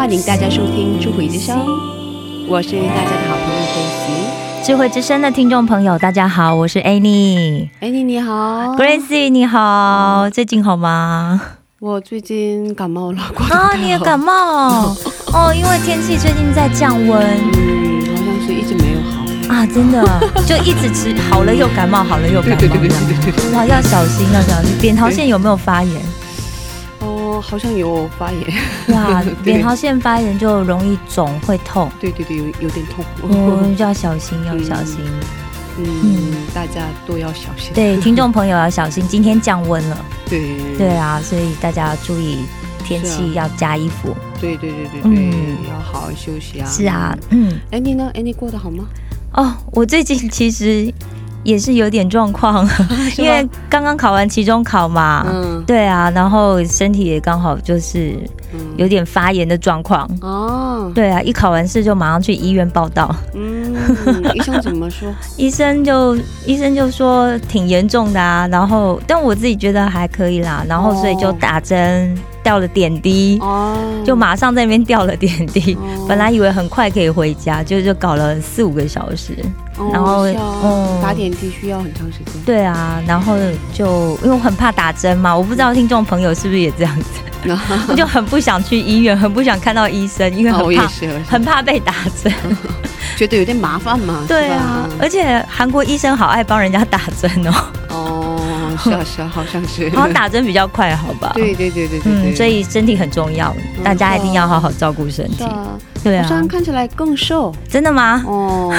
[0.00, 1.54] 欢迎大家收听《智慧之声》，
[2.48, 4.64] 我是大家的好朋友菲西。
[4.64, 11.38] 智慧之声的听众朋友，大家好，我是 Annie，Annie 你好 Gracie，你好，最近好吗？
[11.80, 14.96] 我最近感冒了，啊，你也感冒
[15.34, 17.20] 哦， 因为天气最近在降温
[17.52, 19.54] 嗯，好像是一直没有好。
[19.54, 20.02] 啊，真的
[20.48, 23.52] 就一直吃，好了又感冒，好了又感冒，对对对对对对对。
[23.52, 24.74] 哇，要小心，要小心。
[24.80, 26.00] 扁桃腺有没有发炎？
[27.40, 28.42] 哦，好像有发炎。
[28.88, 31.90] 哇， 对扁桃腺发炎就容易肿，会痛。
[31.98, 33.04] 对对对，有有点痛。
[33.22, 34.98] 嗯，就要小心，要小心。
[35.78, 37.72] 嗯，大家都要小心。
[37.74, 40.04] 对，听众朋友要小心，今天降温了。
[40.28, 42.40] 对对啊，所以大家要注意
[42.84, 44.14] 天是气，要加衣服。
[44.40, 46.68] 对对对对对，嗯要好好休息啊。
[46.68, 47.58] 是啊，嗯。
[47.70, 48.10] 哎，你呢？
[48.14, 48.84] 哎，你过得好吗？
[49.32, 50.92] 哦，我最近其实
[51.42, 52.68] 也是有点状况，
[53.18, 55.62] 因为刚刚考完期中考嘛，嗯。
[55.66, 58.16] 对啊，然后身体也刚好就是
[58.52, 58.60] 嗯。
[58.76, 60.08] 有点发炎的状况。
[60.22, 63.74] 哦，对啊，一考完试就马上去医院报道，嗯，
[64.34, 65.08] 医生怎么说？
[65.36, 71.36] 医生就医生就说挺严重的啊，然后但我自己觉得还可以啦，然后所以就哦。
[71.40, 79.36] 打针吊了点滴，哦，就马上在那边掉了点滴，哦本来以为很快可以回家，就就搞了四五个小时。
[79.76, 80.26] 哦然后
[80.62, 82.42] 嗯打点滴需要很长时间。
[82.44, 83.34] 对啊，然后
[83.72, 87.54] 就因为我很怕打针嘛，我不知道听众朋友是不是也这样子，
[87.88, 90.88] 我 就很不想去医院，很不想看到医生，因为哦，很怕、
[91.30, 92.30] 很怕被打针。
[93.16, 94.24] 觉得有点麻烦嘛。
[94.28, 97.52] 对啊，而且韩国医生好爱帮人家打针哦，
[97.88, 98.29] 哦，
[98.78, 99.88] 是啊是啊，好像是。
[99.96, 101.32] 好像打针比较快，好吧？
[101.34, 105.38] 对对对对对对，嗯，所以身体很重要，大家一定要好好照顾身体。
[105.38, 108.22] 对啊，对好像啊，看起来更瘦真的吗？
[108.26, 108.74] 哦，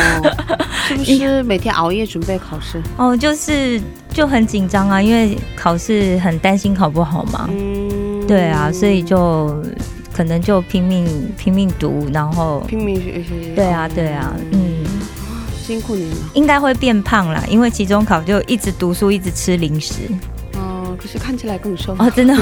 [0.88, 2.82] 是不是每天熬夜准备考试？
[2.98, 3.80] 哦，就是
[4.14, 7.48] 就很紧张啊，因为考试很担心考不好嘛。
[7.52, 9.56] 嗯，对啊，所以就
[10.14, 11.08] 可能就拼命
[11.38, 13.54] 拼命读，然后拼命学习。
[13.56, 14.61] 对啊哦对啊，嗯，
[15.72, 16.18] 辛苦你了。
[16.34, 19.94] 应该会变胖啦，因为期中考就一直读书，一直吃零食。
[20.56, 22.36] 哦，可是看起来更瘦，哦，真的，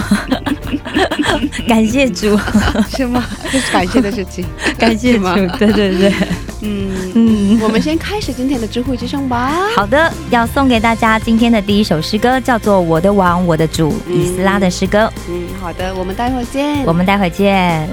[1.69, 2.35] 感谢主，
[2.89, 3.23] 是吗？
[3.51, 4.43] 这是感谢的事情。
[4.79, 5.23] 感谢主，
[5.59, 6.13] 对对对，
[6.61, 7.59] 嗯嗯。
[7.61, 9.53] 我们先开始今天的智慧之声吧。
[9.75, 15.11] 好的，要送给大家今天的第一首诗歌，叫做《我的王，我的主》，以斯拉的诗歌。
[15.29, 16.83] 嗯，好的，我们待会儿见。
[16.83, 17.87] 我们待会儿见。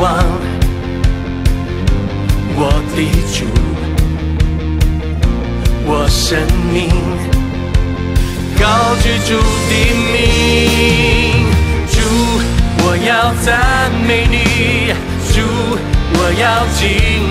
[0.00, 0.24] 的王，
[2.56, 2.98] 我的
[3.30, 3.44] 主，
[5.84, 6.40] 我生
[6.72, 6.88] 命
[8.58, 8.64] 高
[9.02, 9.36] 举主
[9.68, 9.72] 的
[10.08, 10.16] 名，
[11.90, 12.00] 主，
[12.82, 14.94] 我要赞美你，
[15.32, 15.36] 主，
[16.14, 16.88] 我要敬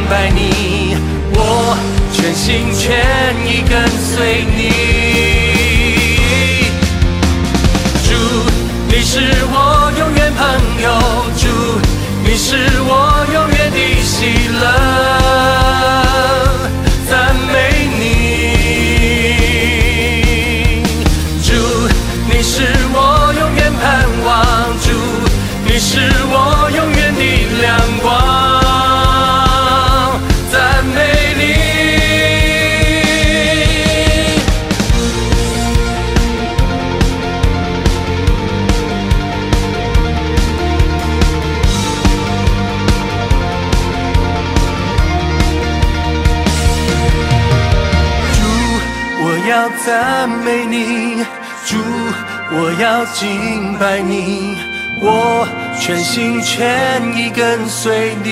[0.07, 0.95] 拜你，
[1.33, 1.75] 我
[2.13, 2.87] 全心全
[3.47, 4.59] 意跟随你。
[8.03, 8.09] 主，
[8.87, 9.19] 你是
[9.51, 10.41] 我永远朋
[10.83, 10.87] 友，
[11.35, 11.47] 主，
[12.41, 12.91] 是我
[13.33, 14.63] 永远的喜乐，
[17.09, 17.53] 赞美
[17.99, 18.01] 你。
[21.43, 21.51] 主，
[22.31, 22.63] 你是
[22.93, 22.97] 我
[23.37, 23.83] 永远盼
[24.23, 24.31] 望，
[24.79, 24.87] 主，
[25.65, 25.99] 你是
[26.31, 26.33] 我
[53.79, 54.57] 拜你，
[54.99, 55.47] 我
[55.79, 58.27] 全心全意跟随你。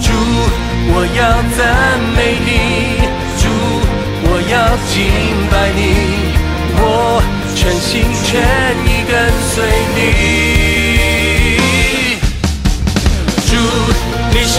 [0.00, 0.10] 主，
[0.90, 1.20] 我要
[1.54, 2.48] 赞美你，
[3.36, 3.44] 主，
[4.24, 4.56] 我要
[4.88, 4.96] 敬
[5.50, 5.78] 拜你，
[6.80, 6.82] 我
[7.54, 8.40] 全心全
[8.86, 9.12] 意跟
[9.52, 9.54] 随
[9.94, 9.98] 你。
[13.50, 13.52] 主，
[14.32, 14.56] 你是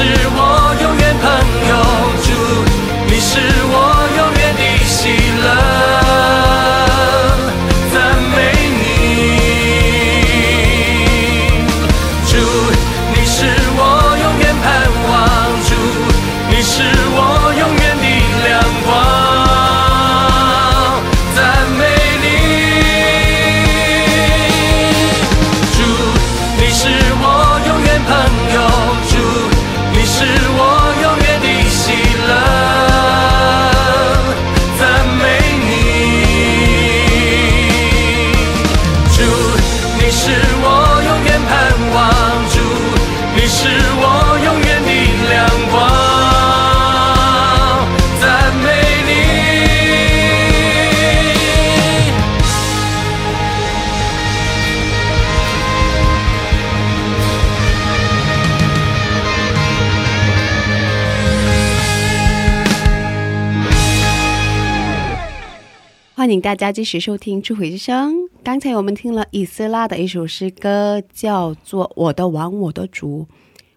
[66.41, 68.13] 大家继续收听《智慧之声》。
[68.43, 73.27] 刚才我们听了以色拉的一首诗歌，叫做《我的王，我的主》。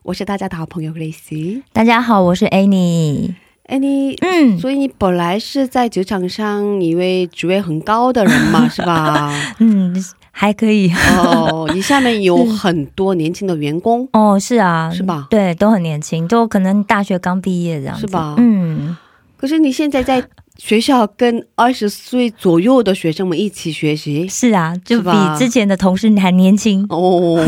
[0.02, 1.62] 我是大家的好朋友 Grace。
[1.72, 3.34] 大家好，我是 Annie。
[3.66, 9.32] Annie，，嗯，所以你本来是在职场上一位职位很高的人嘛， 是吧？
[9.58, 9.94] 嗯，
[10.30, 10.90] 还可以。
[11.16, 18.96] 哦，你下面有很多年轻的员工， 哦，是啊，是吧对，都很年轻，都可能大学刚毕业这样子，是吧嗯，
[19.36, 20.22] 可是你现在在
[20.64, 24.28] 学校跟二十岁左右的学生们一起学习。
[24.28, 26.86] 是啊，就比之前的同事还年轻。
[26.88, 27.44] 哦，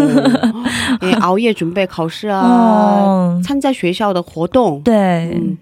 [1.00, 4.80] 你 熬夜准备考试啊，哦，参加学校的活动。
[4.82, 5.56] 对、嗯，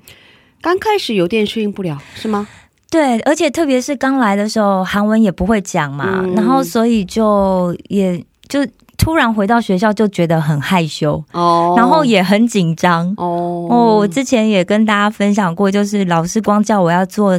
[0.62, 2.48] 刚开始有点适应不了，是吗？
[2.90, 13.12] 对，而且特别是刚来的时候，韩文也不会讲嘛，嗯然后所以就也就突然回到学校就觉得很害羞，哦，然后也很紧张。
[13.18, 17.38] 哦哦，我之前也跟大家分享过，就是老师光叫我要做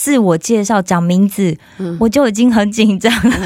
[0.00, 1.94] 自我介绍、讲名字，嗯。
[2.00, 3.36] 我就已经很紧张了。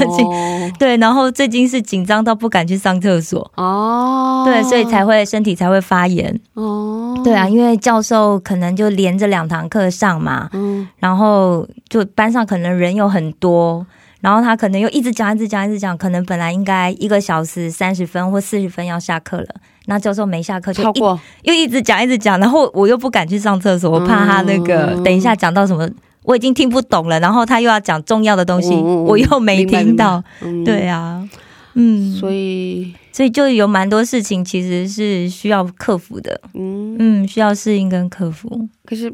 [0.79, 6.39] 对，然后最近是紧张到不敢去上厕所，哦，对，所以才会身体才会发炎。
[6.53, 10.87] 哦，对啊，因为教授可能就连着两堂课上嘛，嗯。
[10.97, 13.85] 然后就班上可能人又很多，
[14.21, 19.47] 然后他可能又一直讲、一直讲、一直讲，可能本来应该一个小时三十分或四十分要下课了，
[19.87, 21.19] 那教授没下课超过。
[21.43, 25.03] 又一直讲、一直讲，然后我又不敢去上厕所，我怕他那个、嗯。
[25.03, 25.85] 等一下讲到什么。
[26.25, 28.73] 我已经听不懂了，然后他又要讲重要的东西，
[29.07, 30.23] 我又没听到。
[30.41, 30.63] 嗯。
[30.63, 31.27] 对啊，
[31.75, 38.67] 嗯，所以所以就有蛮多事情其实是需要克服的，嗯，嗯，需要适应跟克服。
[38.85, 39.13] 可是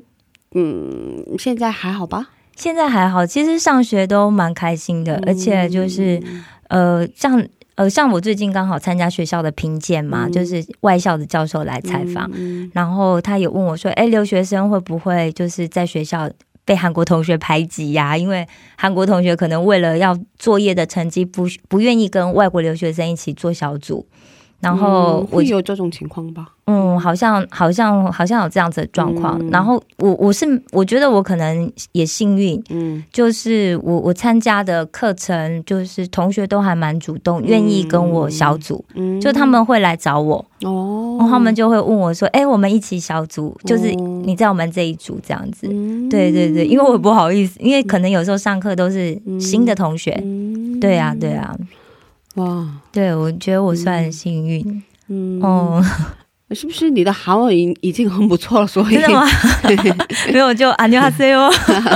[0.53, 2.29] 嗯，现在还好吧？
[2.55, 6.21] 现在还好，其实上学都蛮开心的，而且就是
[6.69, 7.43] 嗯呃，像
[7.75, 10.31] 呃，像我最近刚好参加学校的评鉴嘛，嗯。
[10.31, 16.29] 就是外校的教授来采访，嗯然后他也问我说：“哎，留学生会不会就是在学校
[16.71, 18.47] 被韩国同学排挤呀、因为
[18.77, 24.07] 韩国同学可能为了要作业的成绩不不愿意跟外国留学生一起做小组。”
[24.61, 26.47] 然后我嗯会有这种情况吧？
[26.65, 29.37] 嗯，好像好像好像有这样子的状况。
[29.41, 29.49] 嗯。
[29.49, 33.03] 然后我我是我觉得我可能也幸运，嗯。
[33.11, 41.17] 就是我我参加的课程，就是同学都还蛮主动，愿意跟我小组，嗯，就他们会来找我，哦。
[41.19, 44.21] 然后他们就会问我说：“哎、我们一起小组，就是哦。
[44.25, 45.67] 你在我们这一组这样子。
[45.69, 46.07] 嗯。
[46.07, 50.79] 对对对，因为我不好意思，因为可能有时候上课都是新的同学，嗯。
[50.79, 51.55] 对啊对啊，
[52.36, 55.82] 哇，对我觉得我算幸运、嗯哦，
[56.50, 58.66] 是不是你的韩文已已经很不错了？
[58.66, 59.26] 所以真的吗？
[60.32, 61.50] 没有就안녕하세요，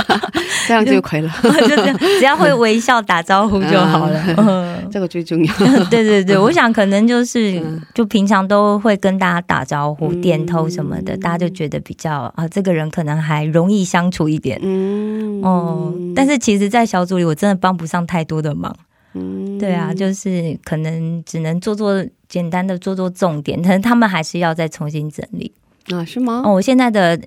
[0.67, 4.19] 这样就可以了， 就这样，只要会微笑打招呼就好了。
[4.37, 5.53] 嗯，这个最重要。
[5.91, 14.59] 对对对，我想可能就是嗯就平常都会跟大家打招呼、嗯点头什么的，大家就觉得比较啊，这个人可能还容易相处一点。
[14.63, 18.75] 嗯哦，但是其实，在小组里，我真的帮不上太多的忙。
[19.16, 19.58] 嗯。
[19.58, 25.50] 对啊，就是可能只能做做简单的做做重点，可是他们还是要再重新整理。
[25.92, 26.42] 啊，是吗？
[26.44, 27.18] 哦，我现在的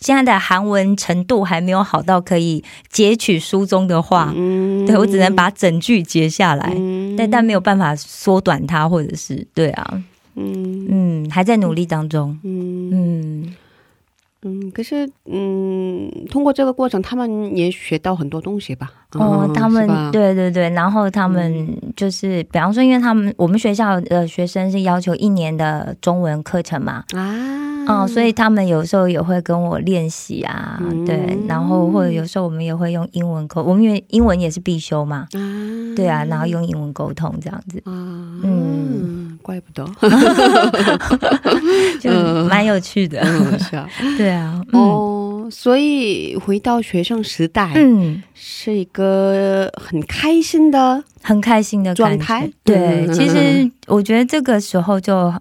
[0.00, 4.86] 现在的韩文程度还没有好到可以截取书中的话，嗯。
[4.86, 7.16] 对我只能把整句截下来，嗯。
[7.16, 10.02] 但但没有办法缩短它，或者是对啊，
[10.36, 10.86] 嗯。
[10.88, 13.54] 嗯，还在努力当中，嗯嗯，嗯，
[14.74, 18.90] 可是嗯，通过这个过程，他们也学到很多东西吧？
[19.12, 31.04] 哦嗯，他们对对对，然后他们就是，比方说，因为他们我们学校的学生是要求一年的中文课程嘛，啊，哦，所以他们有时候也会跟我练习啊，嗯。
[31.06, 35.40] 对，然后或者有时候我们也会用英文沟，我们因为英文也是必修嘛，啊，
[35.94, 37.92] 对啊，然后用英文沟通这样子，啊，
[38.42, 38.42] 嗯。
[38.42, 39.84] 嗯，怪不得，
[42.00, 42.10] 就
[42.48, 43.88] 蛮有趣的，嗯，是啊，
[44.18, 44.35] 对啊，
[44.72, 44.80] 嗯。
[44.80, 52.50] 哦，所以回到学生时代，嗯，是一个很开心的，很开心的状态？
[52.64, 53.12] 对，嗯。
[53.12, 55.32] 其实我觉得这个时候就。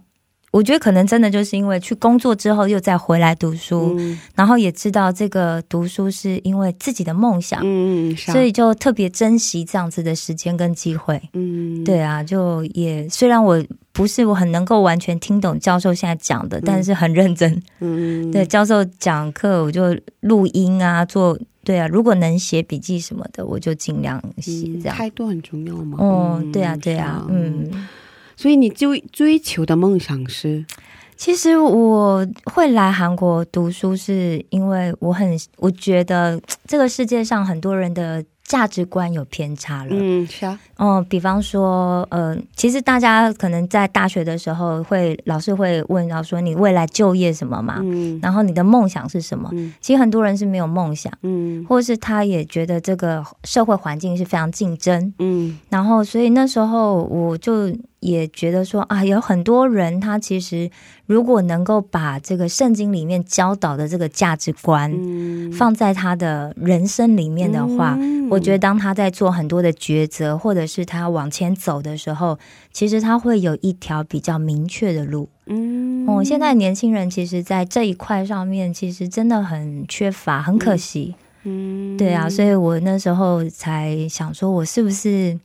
[0.55, 11.21] 我觉得可能真的就是因为去工作之后又再回来读书，嗯然后也知道这个读书是因为自己的梦想，嗯，所以就特别珍惜这样子的时间跟机会。
[11.33, 17.61] 嗯，对啊，就也虽然我不是我很能够完全听懂教授现在讲的，但是很认真。
[17.81, 24.95] 嗯，对，教授讲课我就录音啊，做对啊，如果能写笔记什么的，我就尽量写嗯，这样。
[24.95, 25.97] 态度很重要嘛。
[25.99, 27.69] 哦，嗯对啊，对啊，，嗯，
[28.35, 30.65] 所以你就追求的梦想是，
[31.15, 39.89] 其实我会来韩国读书，是因为我很我觉得这个世界上很多人的价值观有偏差了。
[39.91, 48.19] 嗯，是啊，哦，比方说，呃，其实大家可能在大学的时候会，老师会问到说你未来就业什么嘛，嗯。
[48.21, 49.49] 然后你的梦想是什么？
[49.53, 49.73] 嗯。
[49.81, 51.65] 其实很多人是没有梦想，嗯。
[51.67, 55.57] 或是他也觉得这个社会环境是非常竞争，嗯。
[55.69, 57.75] 然后所以那时候我就
[58.05, 60.69] 也觉得说啊，有很多人他其实
[61.07, 68.29] 如果能够把这个圣经里面教导的这个价值观嗯，放在他的人生里面的话，嗯。
[68.29, 72.39] 我觉得当他在做很多的抉择，或者是他往前走的时候，
[72.71, 75.29] 其实他会有一条比较明确的路。
[75.45, 76.07] 嗯。
[76.07, 81.15] 哦，现在年轻人其实，在这一块上面，其实真的很缺乏，很可惜。
[81.43, 81.95] 嗯。
[81.97, 85.39] 对啊，所以我那时候才想说，我是不是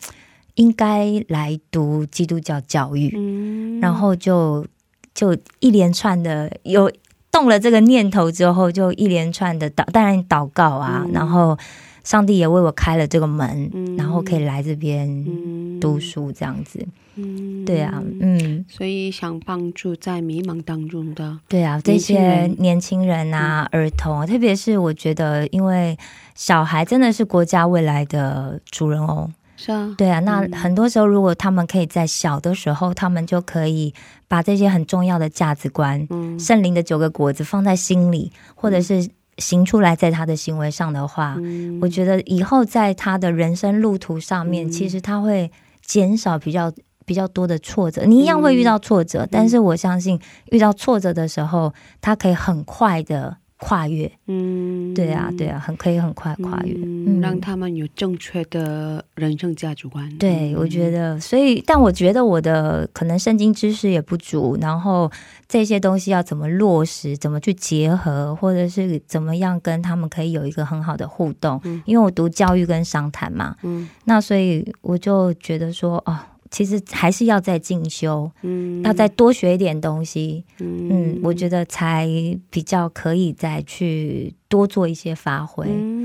[0.60, 3.10] 应该来读基督教教育？
[3.16, 3.80] 嗯。
[3.80, 4.66] 然后就
[5.14, 6.92] 就一连串的有
[7.32, 11.12] 动了这个念头之后，就一连串的祷，当然祷告啊，嗯。
[11.12, 11.56] 然后
[12.04, 13.96] 上帝也为我开了这个门，嗯。
[13.96, 15.80] 然后可以来这边嗯。
[15.80, 16.86] 读书这样子。
[17.14, 17.64] 嗯。
[17.64, 23.32] 对啊，嗯，所以想帮助在迷茫当中的，对啊，这些年轻人。
[23.32, 25.96] 啊、儿童啊，特别是我觉得，因为
[26.34, 29.32] 小孩真的是国家未来的主人翁。
[29.62, 30.52] 是啊，对啊，那嗯。
[30.52, 33.92] 很多时候，如果他们可以在小的时候，他们就可以
[34.26, 36.38] 把这些很重要的价值观、嗯。
[36.38, 41.78] 圣灵的九个果子放在心里，或者是行出来在他的行为上的话，嗯。
[41.82, 44.70] 我觉得以后在他的人生路途上面，嗯。
[44.70, 45.52] 其实他会
[45.84, 46.72] 减少比较
[47.04, 48.06] 比较多的挫折。
[48.06, 50.18] 你一样会遇到挫折，但是我相信
[50.52, 54.10] 遇到挫折的时候，他可以很快的跨越。
[54.26, 56.74] 嗯对啊，对啊，很可以很快跨越。
[56.76, 60.08] 嗯，让他们有正确的人生价值观。
[60.18, 65.10] 对，嗯我觉得，所以，但我觉得我的可能圣经知识也不足，然后
[65.46, 71.60] 这些东西要怎么落实，怎么去结合，或者是怎么样跟他们可以有一个很好的互动。
[71.64, 76.18] 嗯因为我读教育跟商谈嘛，嗯那所以我就觉得说，哦，
[76.50, 80.44] 其实还是要再进修，嗯要再多学一点东西。
[80.58, 82.08] 嗯嗯，我觉得才
[82.50, 85.66] 比较可以再去多做一些发挥。
[85.68, 85.99] 嗯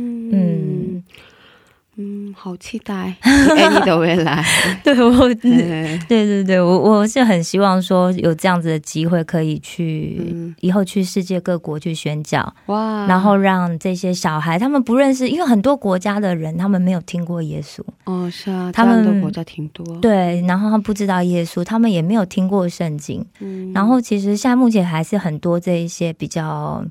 [1.98, 4.44] 嗯嗯，好期待 Annie 的未来。
[4.84, 26.84] 对我，对对对对，我 我是很希望说有这样子的机会，可以去、嗯以后去世界各国去宣教，哇，然后让这些小孩他们不认识，因为很多国家的人他们没有听过耶稣，哦，是啊，他们的国家挺多。，对，然后他们不知道耶稣，他们也没有听过圣经，嗯然后其实现在目前还是很多这一些比较。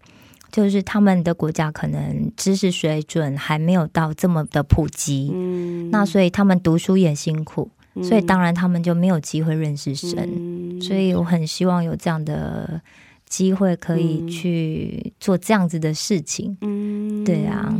[0.55, 5.91] 就是他们的国家可能知识水准还没有到这么的普及，嗯。
[5.91, 8.05] 那所以他们读书也辛苦，嗯。
[8.05, 10.17] 所以当然他们就没有机会认识神。
[10.17, 10.81] 嗯。
[10.81, 12.81] 所以我很希望有这样的
[13.29, 14.29] 机会，可以嗯。
[14.29, 16.57] 去做这样子的事情。
[16.61, 17.25] 嗯。
[17.25, 17.75] 对啊。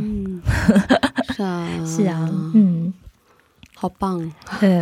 [1.33, 2.93] 是啊， 是啊，嗯，
[3.77, 4.31] 好棒！
[4.59, 4.81] 对，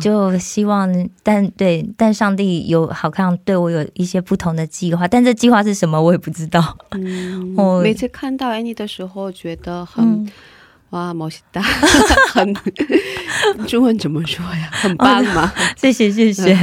[0.00, 0.90] 就希望，
[1.22, 6.76] 但对，但上帝有好像，对我有一些不同的计划，但这计划是什么，我也不知道。
[6.90, 10.28] 嗯， 我每次看到安妮的时候，觉得很
[10.90, 11.62] 哇，毛西大，
[12.32, 12.52] 很
[13.66, 14.68] 中文怎么说呀？
[14.72, 15.50] 很棒嘛！
[15.78, 16.54] 谢谢，谢谢。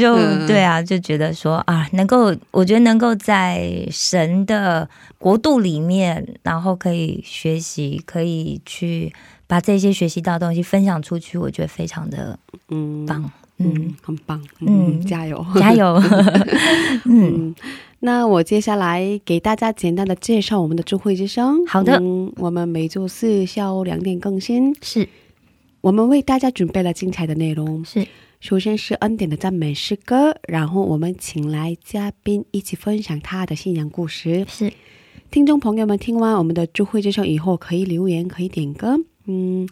[0.00, 0.16] 就
[0.46, 4.88] 对啊，就觉得说啊，能够，我觉得能够在神的
[5.18, 9.12] 国度里面，然后可以学习，可以去。
[9.54, 12.36] 把这些学习到的东西分享出去，我觉得非常的
[12.70, 13.22] 嗯，棒。
[13.22, 13.30] 嗯
[13.72, 15.94] 嗯，，很棒，嗯嗯，加油， 加油。
[17.06, 17.54] 嗯，嗯，
[18.00, 21.64] 那我接下来给大家简单的介绍我们的智慧之声。
[21.68, 25.08] 好的嗯，我们每周四下午两点更新，是
[25.82, 27.84] 我们为大家准备了精彩的内容。
[27.84, 28.04] 是，
[28.40, 34.44] 首先是恩典的赞美诗歌，然后我们请来嘉宾一起分享他的信仰故事。
[34.48, 34.72] 是，
[35.30, 38.98] 听众朋友们听完我们的智慧之声以后，可以留言，可以点歌。
[39.26, 39.66] 嗯，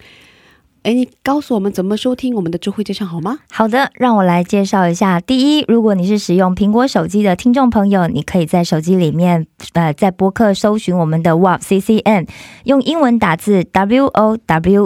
[0.82, 3.38] 哎，你告诉我们怎么收听我们的智慧之声好吗？
[3.52, 5.20] 好的，让我来介绍一下。
[5.20, 12.26] 第一，如果你是使用苹果手机的听众朋友，你可以在手机里面，呃，在播客搜寻我们的 wowccn，
[12.64, 14.78] 用英文打字 wowccn，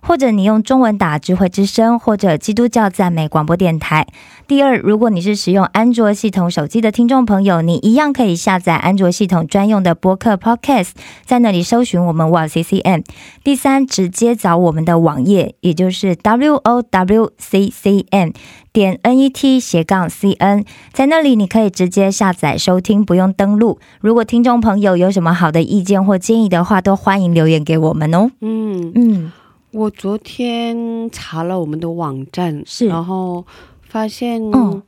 [0.00, 4.06] 或者你用中文打智慧之声或者基督教赞美广播电台。
[4.48, 10.92] 第二，如果你是使用安卓系统手机的听众朋友，你一样可以下载安卓系统专用的播客 Podcast，
[11.26, 13.04] 在那里搜寻我们 wowccn。
[13.44, 18.32] 第三，直接在找我们的网页，也就是 w o w c c n
[18.72, 23.80] 点 n e t 斜杠 c n，在那里你可以直接下载收听，不用登录。
[24.00, 28.30] 如果听众朋友有什么好的意见或建议的话，都欢迎留言给我们哦。
[28.40, 29.32] 嗯，嗯，
[29.72, 32.86] 我昨天查了我们的网站，是。
[32.86, 33.44] 然后
[33.82, 34.80] 发现，嗯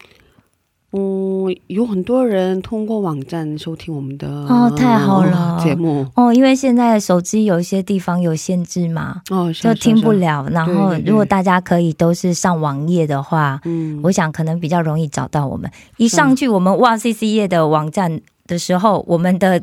[0.93, 10.13] 嗯有很多人通过网站收听我们的哦太好了节目哦，因为现在手机有一些地方有限制嘛，哦，就听不。
[10.13, 10.47] 了。
[10.51, 15.71] 然后如果大家可以都是上网页的话，嗯，我想可能比较容易找到我们。
[15.97, 19.63] 一上去我们哇 C C 页的网站的时候，我们的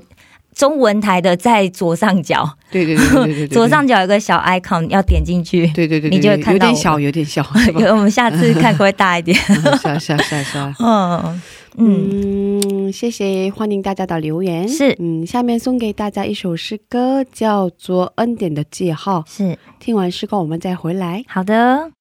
[0.56, 5.68] 中文台的在左上角，对对对对对对对，左上角有个小 icon，要点进去。
[5.68, 7.46] 对对对，对你就会看到有点小，有点小？
[7.94, 9.38] 我们下次看可不可以大一点。
[9.38, 9.54] 是
[9.88, 10.76] 啊是啊是啊是啊。
[10.80, 11.42] 嗯
[11.78, 14.66] 嗯，嗯，谢谢，欢迎大家的留言。
[14.66, 19.26] 是嗯，下面送给大家一首诗歌，叫做《恩典的记号》。
[19.30, 21.26] 是听完诗歌，我们再回来。
[21.28, 21.92] 好的。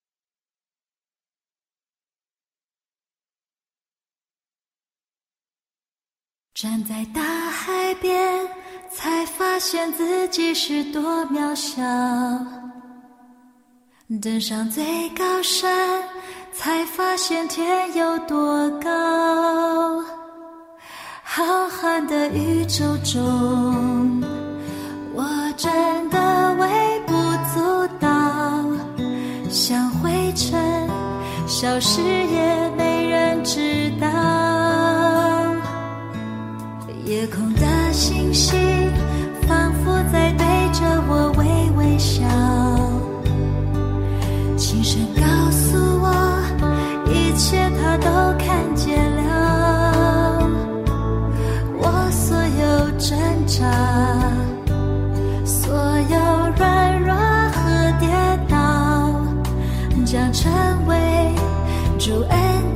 [6.55, 8.41] 站在大海边，
[8.89, 11.83] 才发现自己是多渺小；
[14.23, 16.01] 登上最高山，
[16.53, 20.01] 才发现天有多高。
[21.25, 24.23] 浩瀚的宇宙中，
[25.13, 25.25] 我
[25.57, 27.15] 真的微不
[27.53, 28.09] 足道，
[29.51, 30.89] 像灰尘，
[31.49, 34.07] 消失也没人知道。
[37.15, 38.59] 夜空的星星
[39.47, 41.45] 仿佛在对着我微
[41.77, 42.27] 微笑，
[44.57, 45.23] 轻声告
[45.53, 46.13] 诉我，
[47.07, 50.43] 一切他都看见了。
[51.79, 53.63] 我所有挣扎，
[55.47, 55.73] 所
[56.11, 56.19] 有
[56.57, 58.09] 软弱和跌
[58.49, 59.23] 倒，
[60.05, 60.51] 将成
[60.89, 61.33] 为
[61.97, 62.74] 主恩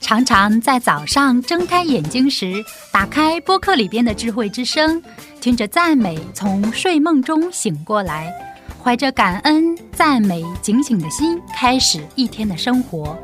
[0.00, 2.54] 常常在早上睁开眼睛时，
[2.92, 5.00] 打开播客里边的智慧之声，
[5.40, 8.49] 听着赞美从睡梦中醒过来，
[8.82, 13.16] 怀着感恩、赞美、警醒的心，开始一天的生活。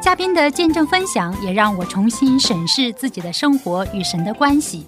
[0.00, 4.86] 嘉宾的见证分享也让我重新审视自己的生活与神的关系。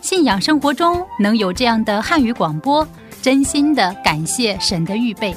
[0.00, 2.86] 信仰生活中能有这样的汉语广播，
[3.20, 5.34] 真心的感谢神的预备。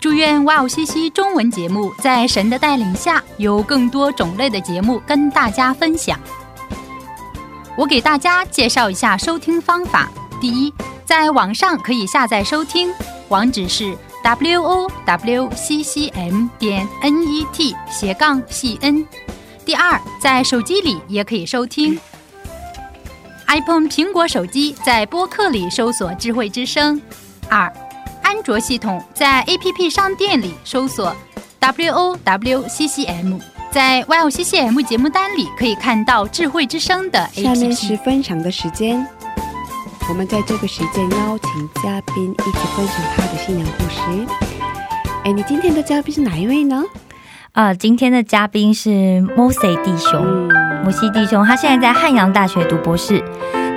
[0.00, 6.18] 祝愿哇哦西西中文节目在神的带领下，有更多种类的节目跟大家分享。
[7.76, 10.72] 我给大家介绍一下收听方法：第一，
[11.04, 12.92] 在网上可以下载收听，
[13.28, 19.06] 网址是 w o w c c m 点 n e t 斜杠 c n。
[19.64, 21.98] 第二，在手机里也可以收听。
[23.46, 27.00] iPhone 苹果手机在播客里搜索“智慧之声”。
[27.48, 27.72] 二，
[28.22, 31.14] 安卓系统在 APP 商店里搜索
[31.60, 33.38] W O W C C M，
[33.70, 37.96] 在 Y O C C M 节目单里可以看到“智慧之声”的下面是。
[37.98, 39.06] 分享的时间，
[40.06, 44.00] 我们在这个时间邀请嘉宾一起分享他的信仰故事。
[45.24, 46.82] 哎，你今天的嘉宾是哪一位呢？
[47.52, 48.90] 啊、今天的嘉宾是
[49.34, 53.24] Mose 弟兄，嗯，摩西弟兄，他现在在汉阳大学读博士。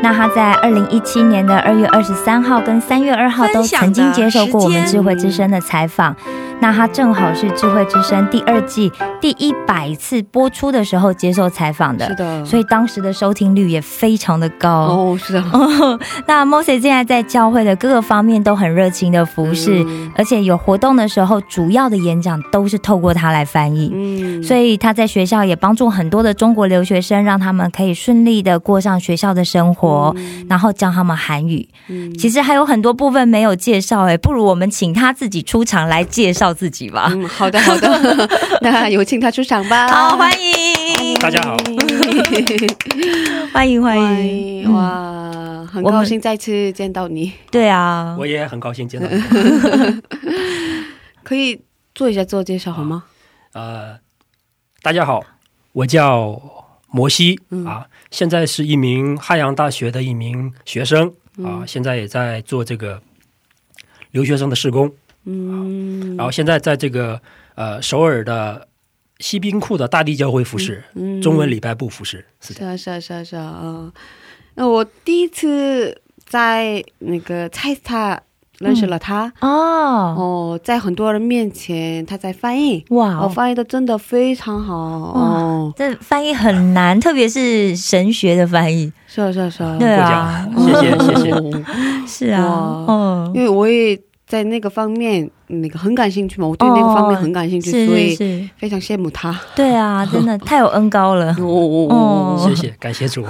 [0.04, 6.13] 那他在二零一七年的二月二十三号跟三月二号都曾经接受过我们智慧之声的采访。
[6.60, 8.91] 那他正好是《智慧之声》第二季
[9.22, 14.70] 第一百次播出的时候接受采访的，是的，所以当时的收听率也非常的高。
[14.70, 15.43] 哦，是的，
[16.28, 20.12] 那 Moses 现在在教会的各个方面都很热情的服侍，嗯。
[20.15, 23.91] 而且有活动的时候，主要的演讲都是透过他来翻译。
[23.93, 30.15] 嗯，所以他在学校也帮助很多的中国留学生，让他们可以顺利的过上学校的生活，
[30.50, 31.67] 然后教他们韩语。
[31.88, 32.13] 嗯。
[32.17, 37.10] 其实还有很多部分没有介绍，哎，不如我们请他自己出场来介绍自己吧。
[37.14, 38.30] 嗯，好的，好的，
[38.62, 39.88] 那有请他出场吧。
[39.88, 41.58] 好，欢迎，大家好，
[43.54, 44.74] 欢迎，欢欢迎。
[44.74, 50.02] 哇，很高兴再次见到你，对啊，我也很高兴见到你。
[51.24, 51.62] 可以
[51.94, 53.04] 做一下自我介绍好吗？
[53.54, 53.98] 呃，
[54.82, 55.24] 大家好，
[55.74, 56.42] 我叫
[56.90, 61.14] 摩西、啊，现在是一名汉阳大学的一名学生。
[61.44, 63.00] 啊，现在也在做这个
[64.10, 64.92] 留学生的试工，
[65.28, 67.22] 嗯，然后现在在这个
[67.56, 68.68] 呃首尔的
[69.20, 72.60] 西滨库的大地教会服饰，嗯中文礼拜部服饰，是的。
[72.60, 73.92] 是啊，是啊，是啊，是啊，啊。
[74.56, 78.20] 那我第一次在那个菜市场
[78.60, 79.48] 认识了他，哦，
[80.18, 83.18] 哦，在很多人面前他在翻译，哦，哇。
[83.18, 88.92] 哦，翻译的真的非常好，哦，这翻译很难，特别是神学的翻译。
[89.08, 90.50] 是啊，是啊，是啊，对过啊。
[90.56, 91.32] 奖，谢谢谢谢。
[91.32, 91.63] 哦
[92.08, 92.94] 是啊，哇。
[92.94, 99.40] 哦，因为我也在那个方面那个很感兴趣嘛，我对那个方面很感兴趣，是所以是是，非常羡慕他。
[99.56, 101.32] 对啊，真的太有恩高了。
[101.40, 103.26] 哦哦哦谢谢，感谢主。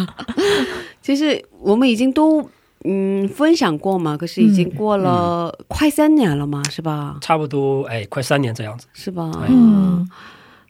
[1.00, 2.46] 其实我们已经都
[2.84, 7.16] 嗯分享过嘛，可是已经过了快三年了嘛，是吧？
[7.22, 8.86] 差不多哎，快三年这样子。
[8.92, 9.30] 是吧？
[9.48, 10.06] 嗯，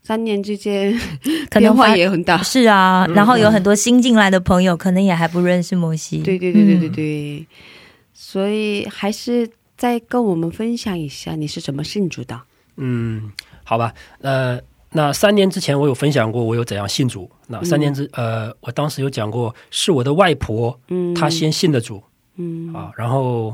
[0.02, 0.96] 三年之间
[1.50, 2.38] 可变化也很大。
[2.42, 6.18] 是啊，然后有很多新进来的朋友，可能也还不认识摩西。
[6.18, 7.46] 对对对对对嗯对，
[8.30, 12.40] 所以还是再跟我们分享一下你是怎么信主的。
[12.76, 13.32] 嗯，
[13.64, 14.56] 好吧，呃，
[14.92, 17.28] 那三年之前我有分享过我有怎样信主。
[17.48, 22.00] 那三年之、呃，我当时有讲过，是我的外婆，嗯，她先信的主。
[22.36, 22.72] 嗯。
[22.72, 23.52] 啊，然后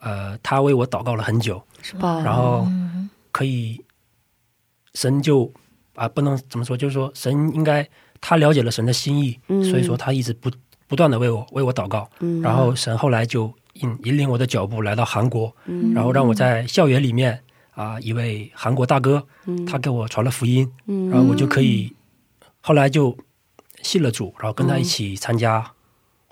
[0.00, 2.20] 呃，她为我祷告了很久，是吧？
[2.20, 2.66] 然后
[3.30, 3.80] 可以
[4.92, 5.50] 神就
[5.94, 7.88] 啊，不能怎么说，就是说神应该
[8.20, 9.64] 他了解了神的心意，嗯。
[9.64, 10.50] 所以说他一直不
[10.86, 12.42] 不断的为我为我祷告，嗯。
[12.42, 15.92] 然后神后来就引引领我的脚步来到韩国，嗯。
[15.94, 17.40] 然后让我在校园里面
[17.74, 19.26] 啊，一位韩国大哥，
[19.66, 21.08] 他给我传了福音，嗯。
[21.10, 21.92] 然后我就可以
[22.60, 23.16] 后来就
[23.82, 25.72] 信了主，然后跟他一起参加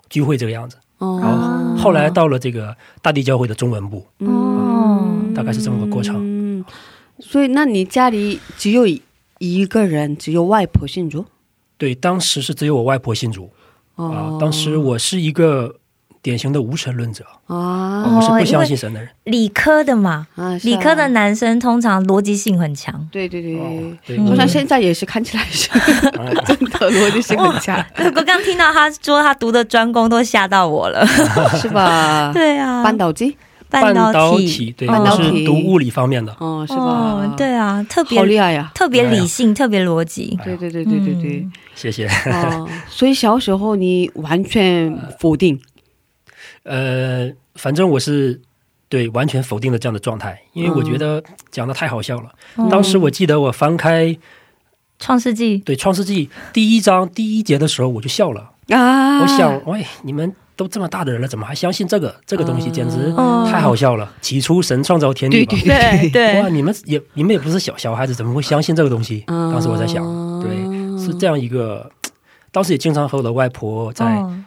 [0.09, 5.07] 聚会这个样子，然哦后后来到了这个大地教会的中文部，哦。
[5.33, 6.17] 大概是这么个过程。
[6.19, 6.65] 嗯，
[7.19, 9.01] 所以那你家里只有一
[9.39, 11.25] 一个人，只有外婆信主？
[11.77, 13.49] 对，当时是只有我外婆信主
[13.95, 15.77] 啊、哦，当时我是一个
[16.21, 19.09] 典型的无神论者，啊我是不相信神的人。
[19.23, 23.07] 理科的嘛，啊，啊理科的男生通常逻辑性很强。
[23.11, 27.83] 对对对，哦，对，嗯好我像现在也是看起来是啊 真的逻辑性很强，
[28.15, 31.05] 我刚听到他说他读的专攻，都吓到我了。
[31.59, 32.31] 是吧？
[32.33, 33.35] 对啊，半导体
[33.69, 36.35] 半导导体，半我导体是读物理方面的。
[36.39, 38.69] 哦，是吧哦？，对啊，特好别厉害呀！
[38.75, 40.37] 特别理性，特别逻辑。
[40.43, 42.05] 对对对对对对嗯，谢谢。
[42.07, 45.57] 哦，所以小时候你完全否定，
[46.63, 48.39] 呃，反正我是
[48.87, 52.29] 对完全否定了这样的状态，因为我觉得讲的太好笑了。
[52.55, 54.15] 哦当时我记得我翻开
[54.99, 58.51] 创世纪对《创世纪》第一章第一节的时候，我就笑了。
[58.69, 62.15] 啊，我想，喂，你们都这么大的人了，怎么还相信这个？
[62.25, 64.13] 这个东西简直哦太好笑了。
[64.21, 69.23] 起初神创造天地嘛，对对对 哇，你们也你们也不是小小孩子，怎么会相信这个东西？
[69.27, 70.03] 嗯当时我在想，
[70.39, 70.51] 对，
[71.03, 71.89] 是这样一个。
[72.53, 74.37] 当时也经常和我的外婆在哦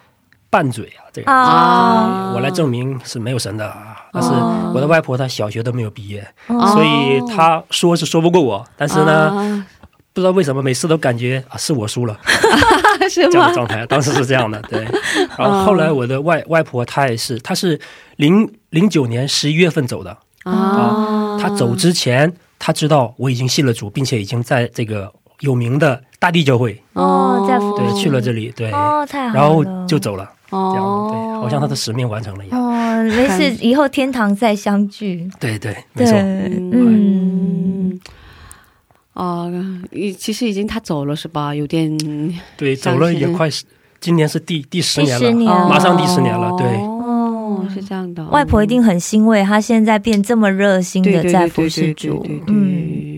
[0.54, 1.32] 拌嘴啊，这个。
[1.32, 3.96] 啊我来证明是没有神的啊。
[4.12, 8.64] 但是哦我的外婆她小学都没有毕业，哦所以她说是说不过我。
[8.76, 9.66] 但是呢，呢，
[10.12, 12.16] 不知道为什么每次都感觉啊是我输了
[13.10, 13.54] 是这样的？
[13.54, 13.84] 状态。
[13.86, 14.86] 当时是这样的，对。
[15.36, 17.80] 然后后来我的外外婆她也是，她是
[18.14, 20.16] 零零九年十一月份走的。
[20.44, 32.60] 啊，她走之前，她知道我已经信了主，并且已经在这个有名的大地教会哦，在服对去了这里，对，哦，太好了，然后就走了，哦，对，好像他的使命完成了一样。
[32.60, 35.28] 哦，没事，以后天堂再相聚。
[35.40, 36.16] 对对，没对，错。
[36.18, 38.00] 嗯嗯。
[39.14, 39.46] 啊，
[39.92, 41.54] 已其实已经他走了是吧？
[41.54, 41.96] 有点
[42.56, 43.64] 对，走了也快十，
[44.00, 46.50] 今年是第第十年了，年了马上第十年了。
[46.58, 48.24] 对，哦，是这样的。
[48.26, 52.42] 外婆一定很欣慰，她现在变这么热心的在服对对侍主对对。
[52.48, 53.13] 嗯，对，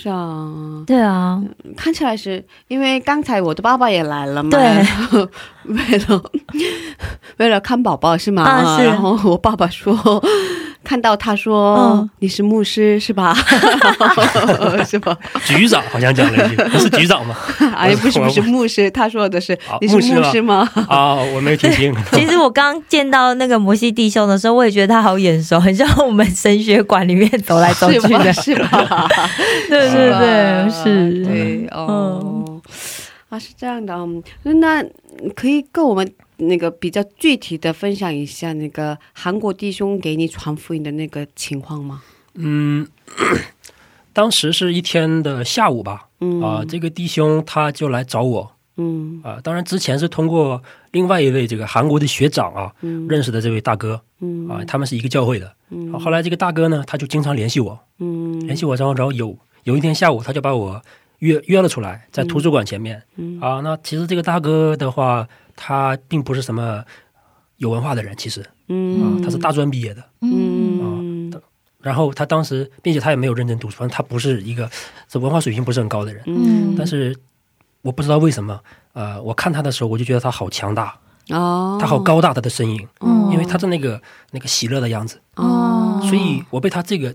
[0.00, 1.42] 是啊，对啊，
[1.76, 4.60] 看起来是因为刚才我的爸爸也来了嘛，对。
[5.64, 6.22] 为了
[7.38, 8.42] 为了看宝宝是吗？
[8.44, 8.84] 啊是。
[8.86, 9.94] 然后我爸爸说
[10.82, 13.34] 看到他说、嗯你是牧师是吧？
[14.86, 15.16] 是吧？
[15.44, 17.34] 局长好像讲了一句， 不是局长吗？
[17.76, 20.68] 哎，不是我不是牧师，他说的是啊你是牧师吗师吗？
[20.88, 21.94] 啊，我没有听清。
[22.12, 28.18] 其实我刚见到那个摩西弟兄的时候，我也觉得他好眼熟，很像我们神学馆里面走来走去是吧？
[28.24, 28.32] 的。
[28.32, 29.08] 是吧？
[29.68, 32.60] 对对对，是，对哦。
[33.28, 34.82] 啊，是这样的，嗯，那
[35.36, 36.10] 可以跟我们
[36.40, 42.02] 那个比较具体的分享一下那个韩国弟兄给你传福音的那个情况吗？
[42.34, 42.86] 嗯，
[44.12, 46.40] 当时是一天的下午吧，嗯。
[46.40, 48.52] 啊，这个弟兄他就来找我。
[48.76, 49.20] 嗯。
[49.22, 53.06] 啊，当然之前是通过另外一位这个韩国的学长啊嗯。
[53.08, 54.00] 认识的这位大哥。
[54.20, 54.48] 嗯。
[54.48, 55.52] 啊，他们是一个教会的。
[55.70, 55.92] 嗯。
[55.92, 58.38] 啊后来这个大哥呢，他就经常联系我，嗯。
[58.46, 60.80] 联系我，然后然后有有一天下午，他就把我
[61.18, 63.02] 约约了出来，在图书馆前面。
[63.16, 63.40] 嗯。
[63.40, 65.28] 啊，那其实这个大哥的话，
[65.62, 66.82] 他并不是什么
[67.58, 68.40] 有文化的人，其实。
[68.40, 70.02] 啊嗯，他是大专毕业的。
[70.22, 70.80] 嗯。
[70.80, 71.38] 啊
[71.82, 74.70] 然后他当时，并且他也没有认真读书，反正他不是一个
[75.08, 76.22] 这文化水平不是很高的人。
[76.26, 76.74] 嗯。
[76.76, 77.16] 但是
[77.82, 78.58] 我不知道为什么，
[78.92, 83.30] 呃，我看他的时候，我就觉得他好强大，哦，他好高大，他的身影，嗯。
[83.32, 87.14] 因为他的那个那个喜乐的样子，哦，所以我被他这个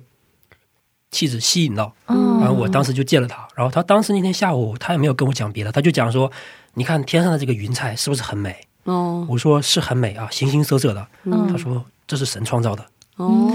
[1.16, 1.94] 气质吸引到。
[2.08, 6.32] 嗯然后我当时就见了他，然后他当时那天下午他也没有跟我讲别的，他就讲说，
[6.76, 8.56] 你看天上的这个云彩是不是很美？
[8.84, 11.08] 哦我说是很美啊，形形色色的。
[11.24, 12.86] 嗯他说这是神创造的。
[13.16, 13.50] 哦，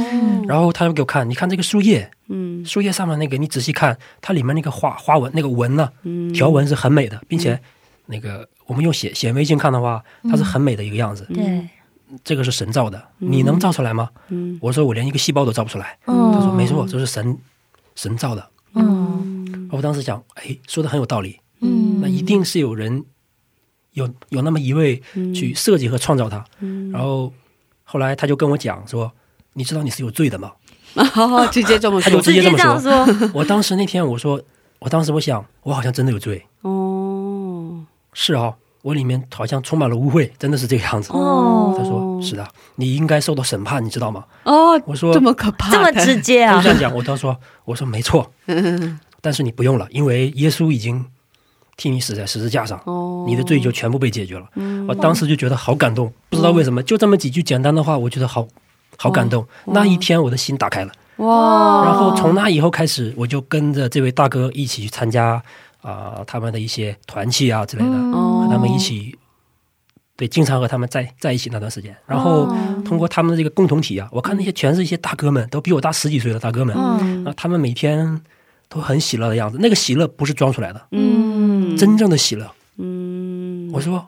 [0.48, 7.60] 然后他又给我看，你看这个树叶，嗯树叶上面那个，你仔细看，它里面那个花花纹那个纹呢、嗯条纹是很美的，并且
[8.06, 11.28] 那个我们用显显微镜看的话，它是很美的一个样子。
[11.34, 11.68] 对，
[12.24, 14.10] 这个是神造的，你能造出来吗？
[14.28, 15.98] 嗯我说我连一个细胞都造不出来。
[16.06, 17.38] 嗯他说没错，这是神
[17.94, 18.48] 神造的。
[18.74, 21.38] 嗯我当时想，哎，说的很有道理。
[21.60, 23.04] 嗯那一定是有人
[23.92, 25.02] 有有那么一位
[25.34, 26.44] 去设计和创造它。
[26.60, 27.32] 嗯然后
[27.84, 29.12] 后来他就跟我讲说，
[29.52, 30.52] 你知道你是有罪的吗？
[30.94, 32.80] 哦， 直接这么说他就直接这么说。
[32.80, 34.40] 说，我当时那天我说，
[34.80, 36.44] 我当时我想，我好像真的有罪。
[36.62, 41.12] 哦是啊、我里面好像充满了污秽，真的是这个样子。
[41.12, 44.24] 哦他说是的，你应该受到审判，你知道吗？
[44.44, 46.70] 哦，我说这么可怕，这么直接啊就这！
[46.70, 48.30] 样讲，我他说我说没错，
[49.20, 51.04] 但是你不用了，因为耶稣已经
[51.76, 54.46] 替你死在十字架上，哦，你的罪就全部被解决了。
[54.88, 58.46] 我当时就觉得好感动，不知道为什么，就这么几句简单的话，我觉得好
[58.96, 59.46] 好感动。
[59.66, 65.42] 那一天我的心打开了，哇，然后从那以后开始，我就跟着这位大哥一起去参加
[65.82, 69.16] 啊、他们的一些团契啊之类的，哦和他们一起。
[70.16, 72.82] 对，经常和他们在在一起那段时间，然后哦。
[72.84, 77.24] 通过他们的这个共同体啊，我看那些全是一些大哥们，都比我大十几岁的大哥们，嗯。
[77.24, 78.20] 那他们每天
[78.68, 81.74] 都很喜乐的样子，那个喜乐不是装出来的，嗯。
[81.74, 82.46] 真正的喜乐。
[82.76, 83.70] 嗯。
[83.72, 84.06] 我说，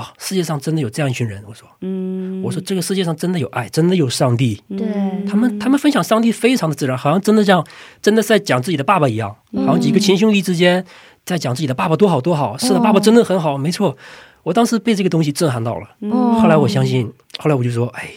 [0.00, 1.42] 哇，世界上真的有这样一群人。
[1.46, 4.62] 我说，嗯我说这个世界上真的有爱，真的有上帝。
[4.70, 4.86] 对，
[5.28, 7.64] 他们他们分享上帝非常的自然，好像真的像
[8.00, 9.36] 真的在讲自己的爸爸一样，
[9.66, 10.82] 好像几个亲兄弟之间
[11.26, 12.56] 在讲自己的爸爸多好多好。
[12.56, 13.94] 是的，爸爸真的很好，没错。
[14.42, 15.86] 我当时被这个东西震撼到了。
[16.00, 16.10] 嗯
[16.40, 18.10] 后来我相信，后来我就说，哎，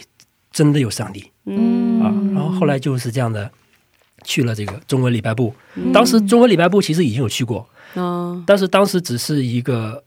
[0.50, 2.08] 真的有上帝嗯啊。
[2.34, 3.50] 然后后来就是这样的。
[4.26, 10.02] 去了这个中文礼拜部，嗯当时中文礼拜部其实已经有去过，嗯但是当时只是一个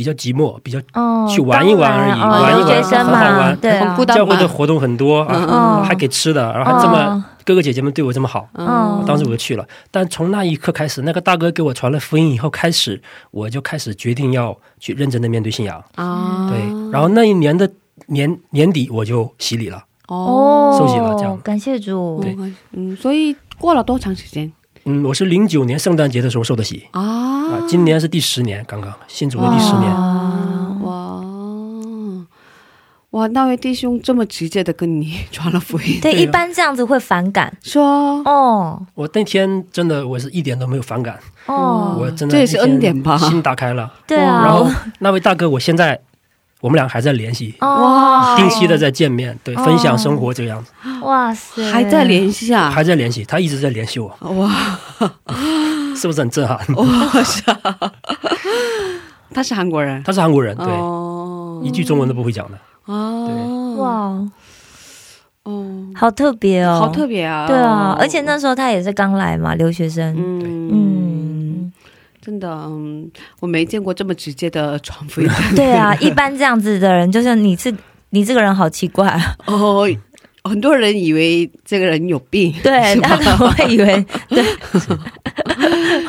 [0.00, 3.70] 比较寂寞、比较哦去玩一玩而已哦玩一玩很好，玩对。
[3.72, 5.84] 啊教会的活动很多啊，嗯。
[5.84, 7.22] 还给吃的，然后还这么哦。
[7.44, 9.04] 哥哥姐姐们对我这么好，嗯。
[9.06, 9.66] 当时我就去了。
[9.90, 15.84] 但从那一刻开始，那个大哥给我传了福音以后开始，我就开始决定要去认真的面对信仰。
[15.96, 16.58] 啊，对，
[16.90, 17.70] 然后那一年的
[18.06, 19.84] 年年底我就洗礼了。
[20.08, 21.38] 哦，受洗了这样。
[21.42, 22.34] 感谢主，对。
[22.72, 24.50] 嗯，所以过了多长时间
[24.90, 26.88] 嗯，我是零九年圣诞节的时候受的洗。
[26.90, 27.00] 啊。
[27.00, 29.90] 啊，今年是第十年，刚刚信主的第十年。
[29.92, 31.20] 啊哇。
[33.10, 37.56] 哇，那位弟兄这么直接的跟你传了福音，对，对啊一般这样子会反感。
[37.62, 38.22] 说。
[38.24, 38.80] 哦。
[38.94, 43.16] 我那天真的我是一点都没有反感，哦，我真的这也是恩典吧。
[43.18, 43.92] 心打开了。
[44.06, 44.68] 对啊，然后
[44.98, 46.00] 那位大哥，我现在
[46.60, 49.64] 我们俩还在联系，哇定期的在见面，对，哦。
[49.64, 50.70] 分享生活这个样子，
[51.02, 52.70] 哇塞，还在联系啊？
[52.70, 54.50] 还在联系，他一直在联系我，哇。
[55.96, 56.58] 是不是很震撼？
[56.76, 57.92] 哇是啊，
[59.34, 61.60] 他是韩国人，他是韩国人，对，哦。
[61.62, 62.58] 一句中文都不会讲的。
[62.86, 63.74] 哦。
[63.76, 63.90] 哇，
[65.44, 67.46] 哦，好特别哦，好特别啊！
[67.46, 70.70] 对啊，而且那时候他也是刚来嘛，留学生，嗯。
[70.72, 71.19] 嗯，
[72.20, 73.10] 真的，嗯，
[73.40, 77.74] 我没见过这么直接的传福音的对啊，一般这样子的人，就是你是
[78.10, 79.88] 你这个人好奇怪啊，哦。
[80.42, 83.08] 很多人以为这个人有病， 对，是吧？
[83.10, 84.42] 他可能会以为 对。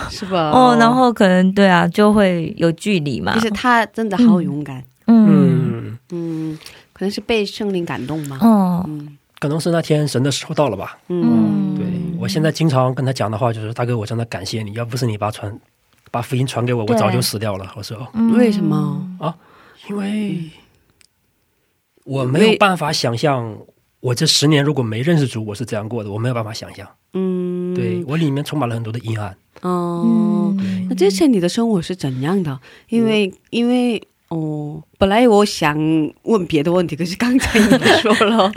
[0.10, 0.52] 是吧？
[0.52, 3.36] 哦，然后可能对啊，就会有距离嘛。
[3.36, 5.28] 就，是他真的好勇敢，嗯。
[5.28, 6.60] 嗯，嗯，
[6.94, 9.18] 可能是被圣灵感动嘛，嗯，嗯。
[9.38, 10.98] 可能是那天神的时候到了吧。
[11.10, 11.86] 嗯，对
[12.18, 15.54] 我现在经常跟他讲的话就是：“大哥，我真的感谢你，要不是你把传
[16.12, 19.34] 把福音传给我，我早就死掉了。”我说嗯为什么啊
[19.90, 20.50] ？：“因为
[22.04, 23.58] 我没有办法想象，
[24.02, 26.88] 我这十年如果没认识主，我是怎样过的，我没有办法想象。
[27.14, 29.36] 嗯，对我里面充满了很多的阴暗。
[29.62, 32.60] 哦，嗯那之前你的生活是怎样的？
[32.90, 35.78] 因为因为哦，本来我想
[36.24, 38.54] 问别的问题，可是刚才你说了好，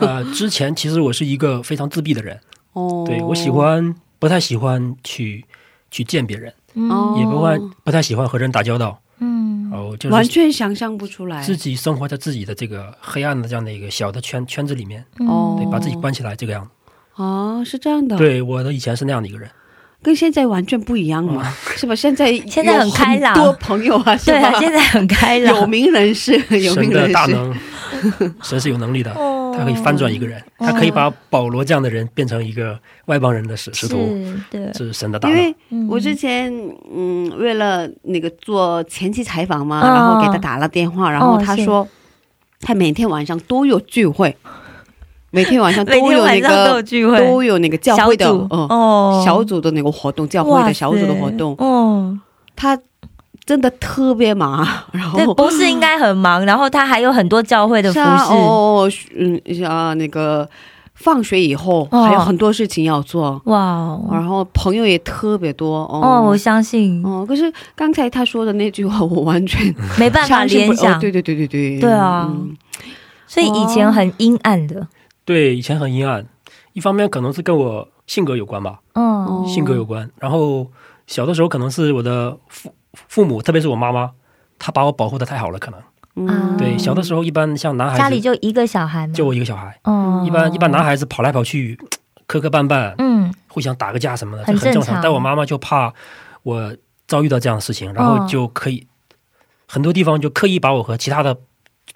[0.00, 2.40] 呃，之前其实我是一个非常自闭的人，
[2.72, 5.44] 哦，对我喜欢不太喜欢去
[5.92, 6.52] 去见别人，
[6.90, 8.98] 哦，也不会不太喜欢和人打交道。
[9.20, 9.70] 嗯。
[9.72, 11.40] 哦，就完全想象不出来。
[11.40, 16.70] 自己生活在自己的这个黑暗的这样的一个小的圈圈子里面，哦，对，把自己关起来这个样子。
[17.14, 19.48] 哦，是这样的，，对，我的以前是那样的一个人。
[20.02, 21.44] 跟现在完全不一样了，
[21.76, 21.94] 是吧？
[21.94, 23.34] 现在 现在很开朗。
[23.34, 27.54] 多朋友啊， 对啊，现在很开朗， 有名人士，有名人士，大能，
[28.42, 35.38] 神是有能力的，哦他可以翻转一个人，他可以把保罗这样的人变成一个外邦人的使使徒，是，对，这是神的大能。
[35.38, 36.52] 因为嗯我之前
[36.94, 41.64] 嗯，为了那个做前期采访嘛，哦然后给他打了电话，然后他是。
[41.64, 41.86] 说
[42.64, 44.36] 他每天晚上都有聚会，
[45.30, 52.16] 每天晚上都有那个聚会，都有那个教会的哦，小组的那个活动，教会的小组的活动，哦，
[52.54, 52.78] 他
[53.52, 59.38] 真的特别忙， 然对，后不是应该很忙， 然后他还有很多教会的服饰，哦，嗯
[59.68, 60.48] 啊那个
[60.94, 62.04] 放学以后哦。
[62.04, 66.00] 还有很多事情要做，哇哦，然后朋友也特别多哦。
[66.02, 67.04] 哦，我相信。
[67.04, 69.60] 哦，可是刚才他说的那句话， 我完全
[69.98, 70.94] 没办法联想。
[70.94, 72.26] 哦，对对对对对，对啊。
[72.30, 72.56] 嗯。
[73.26, 74.88] 所以以前很阴暗的，
[75.26, 76.24] 对，以前很阴暗，
[76.72, 79.26] 一方面可能是跟我性格有关吧，嗯。
[79.26, 79.44] 哦。
[79.46, 80.08] 性格有关。
[80.18, 80.66] 然后
[81.06, 82.72] 小的时候可能是我的父
[83.08, 84.12] 父母，特别是我妈妈，
[84.58, 85.80] 她把我保护的太好了，可能。
[86.16, 86.56] 嗯。
[86.56, 90.22] 对，小的时候一般像男孩子，家里就一个小孩嘛，就我一个小孩，哦。
[90.26, 91.78] 一般一般男孩子跑来跑去，
[92.26, 93.32] 磕磕绊绊，嗯。
[93.48, 95.02] 互相打个架什么的，很这很正正常。
[95.02, 95.92] 但我妈妈就怕
[96.42, 96.74] 我
[97.06, 98.26] 遭遇到这样的事情，然后哦。
[98.28, 98.86] 就可以、
[99.68, 101.36] 很多地方就刻意把我和其他的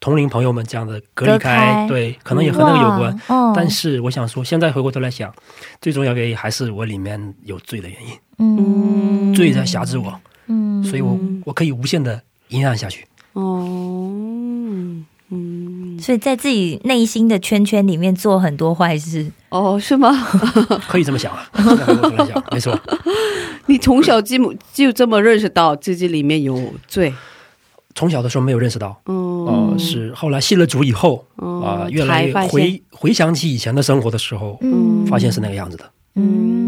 [0.01, 1.87] 同龄朋友们这样的隔离隔开。
[1.89, 3.55] 对，可能也和那个有关。
[3.55, 5.33] 但是我想说，现在回过头来想，
[5.81, 9.35] 最重要的原因还是我里面有罪的原因，嗯。
[9.35, 13.07] 罪在辖制我，嗯，所以我我可以无限的阴暗下去。
[13.33, 13.65] 哦，
[15.31, 20.11] 嗯，所以在自己内心的圈圈里面做很多坏事，哦，是吗？
[20.89, 21.49] 可以这么想啊，
[22.53, 22.79] 没错。
[23.67, 27.13] 你从小就就这么认识到自己里面有罪，
[27.97, 31.43] 从小的时候没有认识到，哦，呃，是后来信了主以后啊、
[31.85, 35.91] 哦越来越才发现回回想起以前的生活的时候，嗯发现是那个样子的。
[36.15, 36.66] 嗯，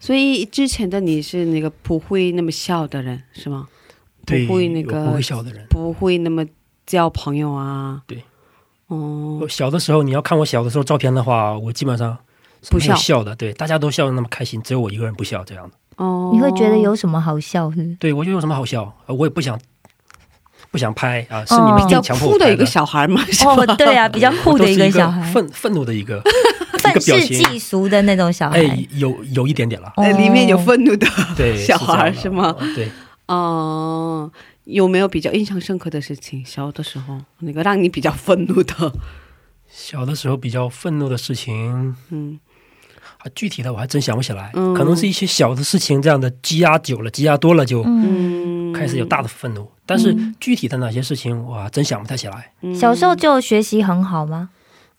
[0.00, 3.66] 所以之前的你是那个不会那么笑的人是吗？
[4.24, 5.66] 对，不会那个不会笑的人。
[5.70, 6.44] 不会那么
[6.86, 8.02] 交朋友啊？
[8.06, 8.22] 对，
[8.88, 12.16] 哦我，小的时候，你要看我小的时候照片的话，我基本上
[12.62, 15.74] 是不笑笑的，对，大家都笑的那么开心，只有我一个人不笑这样的。
[15.96, 17.96] 哦，你会觉得有什么好笑是是？
[17.98, 18.94] 对我觉得有什么好笑？
[19.06, 19.58] 呃我也不想
[20.70, 23.20] 不想拍啊，是哦你们比较硬强迫我拍酷的一个小孩嘛？
[23.32, 26.22] 是吧哦，对啊， 比较酷的一个小孩，愤愤怒的一个
[26.92, 30.02] 个表世情，嫉俗的那种小孩，哎，有有一点点了，哦。
[30.02, 32.54] 呃，里面有愤怒的对， 小孩是是吗？
[32.74, 32.88] 对，
[33.26, 34.30] 哦，
[34.64, 36.44] 有没有比较印象深刻的事情？
[36.44, 38.92] 小的时候那个让你比较愤怒的，
[39.68, 42.38] 小的时候比较愤怒的事情，嗯。
[43.18, 44.72] 啊，具体的我还真想不起来，嗯。
[44.74, 49.68] 可能是一些小的事情，这样的积压久了，积压多了就嗯，嗯，开始有大的愤怒。
[49.84, 52.52] 但是具体的哪些事情，我还真想不太起来。
[52.62, 52.72] 嗯。
[52.72, 54.50] 小时候就学习很好吗？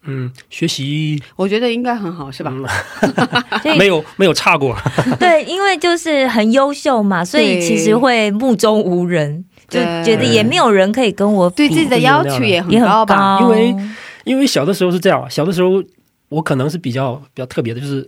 [0.04, 1.22] 嗯，学习。
[1.36, 2.54] 我觉得应该很好，是吧？
[3.78, 4.76] 没有没有差过，
[5.20, 11.68] 对，因为就是很优秀嘛，所以其实会目中无人，就觉得也没有人可以跟我比。
[11.68, 13.40] 对自己的要求也很也很高吧？
[13.42, 13.76] 因为
[14.24, 15.84] 因为小的时候是这样，小的时候
[16.30, 18.08] 我可能是比较比较特别的，就是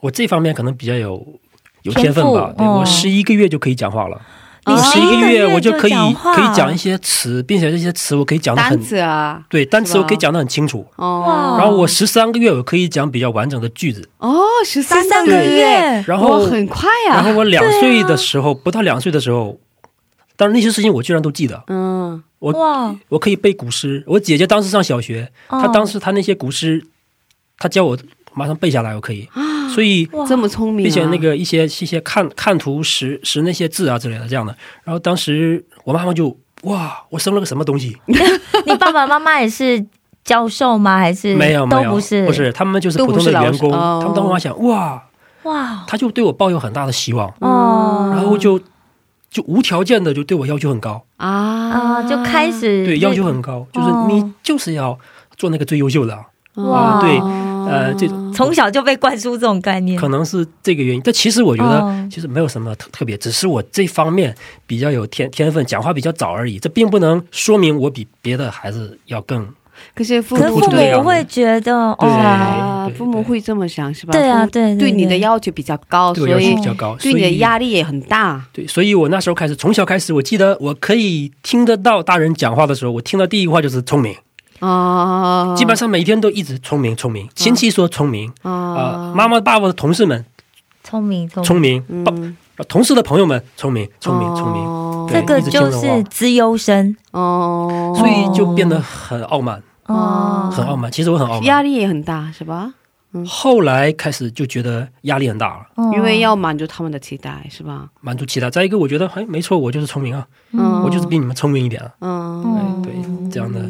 [0.00, 1.24] 我这方面可能比较有
[1.82, 2.52] 有天分吧。
[2.58, 4.20] 对我十一个月就可以讲话了，
[4.66, 10.84] 你十一个月我就可以就可以讲一些词，并且这些词我可以讲的单很词啊，对，单词我可以讲的很清楚。
[10.96, 19.58] 哦然后我十三个月我可以讲比较完整的句子，哦，十三个月，然后很快啊呀，然后我两岁的时候，不到两岁的时候，
[20.36, 24.02] 但是那些事情我居然都记得，嗯我哇，我可以背古诗。
[24.06, 26.84] 我姐姐当时上小学，她哦当时她那些古诗，
[27.58, 27.96] 她教我
[28.36, 29.28] 马上背下来，我可以。
[29.74, 34.56] 所以，这么聪明啊，并且那个一些一些看看图识识那些字啊之类的这样的。
[34.84, 37.96] 然后当时我妈妈就哇，我生了个什么东西？
[38.06, 39.84] 你爸爸妈妈也是
[40.24, 40.98] 教授吗？
[40.98, 42.26] 还是没有没有，都不是？
[42.26, 43.72] 不是，他们就是普通的员工。
[43.72, 43.98] 哦。
[44.00, 45.02] 他们当时我想哇，
[45.42, 45.84] 哇。
[45.86, 48.58] 他就对我抱有很大的希望，哦，然后就
[49.30, 51.04] 就无条件的就对我要求很高。
[51.16, 51.28] 啊。
[51.28, 52.02] 啊。
[52.04, 54.06] 就开始对，要求很高，就是哦。
[54.08, 54.98] 你就是要
[55.36, 56.24] 做那个最优秀的啊，
[56.54, 57.00] 哇。
[57.00, 57.20] 对
[57.66, 60.08] 呃，这种从小就被灌输这种概念可。
[60.08, 61.00] 能是这个原因。
[61.04, 64.34] 但其实我觉得哦，其实没有什么特特别，只是我这方面
[64.66, 66.58] 比较有天天分，讲话比较早而已。
[66.58, 69.46] 这并不能说明我比别的孩子要更
[69.94, 74.12] 可是父母可是父母会觉得对哦，啊，父母会这么想是吧？
[74.12, 78.42] 对啊，父母对对你的要求比较高，对要所以求比较高，对你的压力也很大。
[78.54, 84.14] 对，所以我那时候开始，从小开始，我记得我可以听得到大人讲话的时候，我听到第一句话就是聪明，
[84.60, 90.24] 啊，基本上每天都一直聪明聪明，亲戚说聪明，啊、啊，妈妈爸爸的同事们
[90.82, 92.36] 聪明聪聪明，爸嗯，
[92.68, 96.96] 同事的朋友们聪明聪明聪明，这个就是资优生。
[97.12, 100.90] 哦，所以就变得很傲慢，哦，很傲慢。
[100.90, 102.72] 其实我很傲慢，压力也很大是吧？
[103.26, 105.90] 后来开始就觉得压力很大了，哦。
[105.94, 107.88] 因为要满足他们的期待是吧？
[108.02, 108.50] 满足期待。
[108.50, 110.82] 再一个，我觉得哎，没错，我就是聪明啊，嗯。
[110.82, 112.92] 我就是比你们聪明一点啊，嗯，对，
[113.30, 113.60] 这样的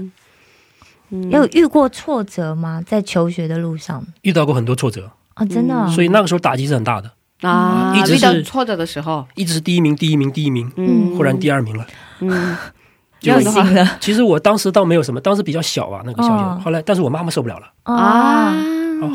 [1.10, 1.30] 嗯。
[1.30, 2.82] 有遇过挫折吗？
[2.86, 4.04] 在求学的路上？
[4.22, 5.74] 遇到过很多挫折，哦，真的？
[5.74, 7.10] 哦，所以那个时候打击是很大的，
[7.42, 11.16] 啊，一直遇到是挫折的时候，一直是第一名，第一名，第一名，嗯。
[11.16, 11.86] 忽然第二名了。
[12.20, 12.56] 嗯，
[13.20, 13.98] 就不行了。
[14.00, 16.42] 其实我当时倒没有什么，当时比较小啊，那个小学。
[16.42, 16.60] 哦。
[16.64, 18.54] 后来，但是我妈妈受不了了，啊，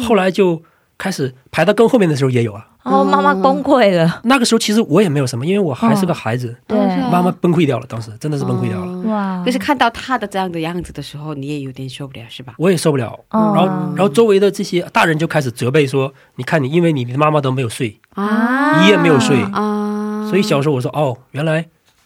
[0.08, 0.62] 后来就
[0.98, 2.68] 开始排到更后面的时候也有啊。
[2.84, 6.78] 哦，妈妈崩溃了，那个时候其实我也没有什么，因为我还是个孩子，对，
[7.12, 12.56] 妈妈崩溃掉了，当时真的是崩溃掉了，哇，就是看到他的这样的样子的时候，你也有点受不了是吧？
[12.58, 13.20] 我也受不了。
[13.30, 13.54] 哦。
[13.56, 13.66] 然后，
[13.96, 18.84] 然后周围的这些大人就开始责备说：“你看你，因为你的妈妈都没有睡，啊。
[18.84, 19.42] 一夜没有睡。
[19.54, 21.66] 啊，所以小时候我说哦，原来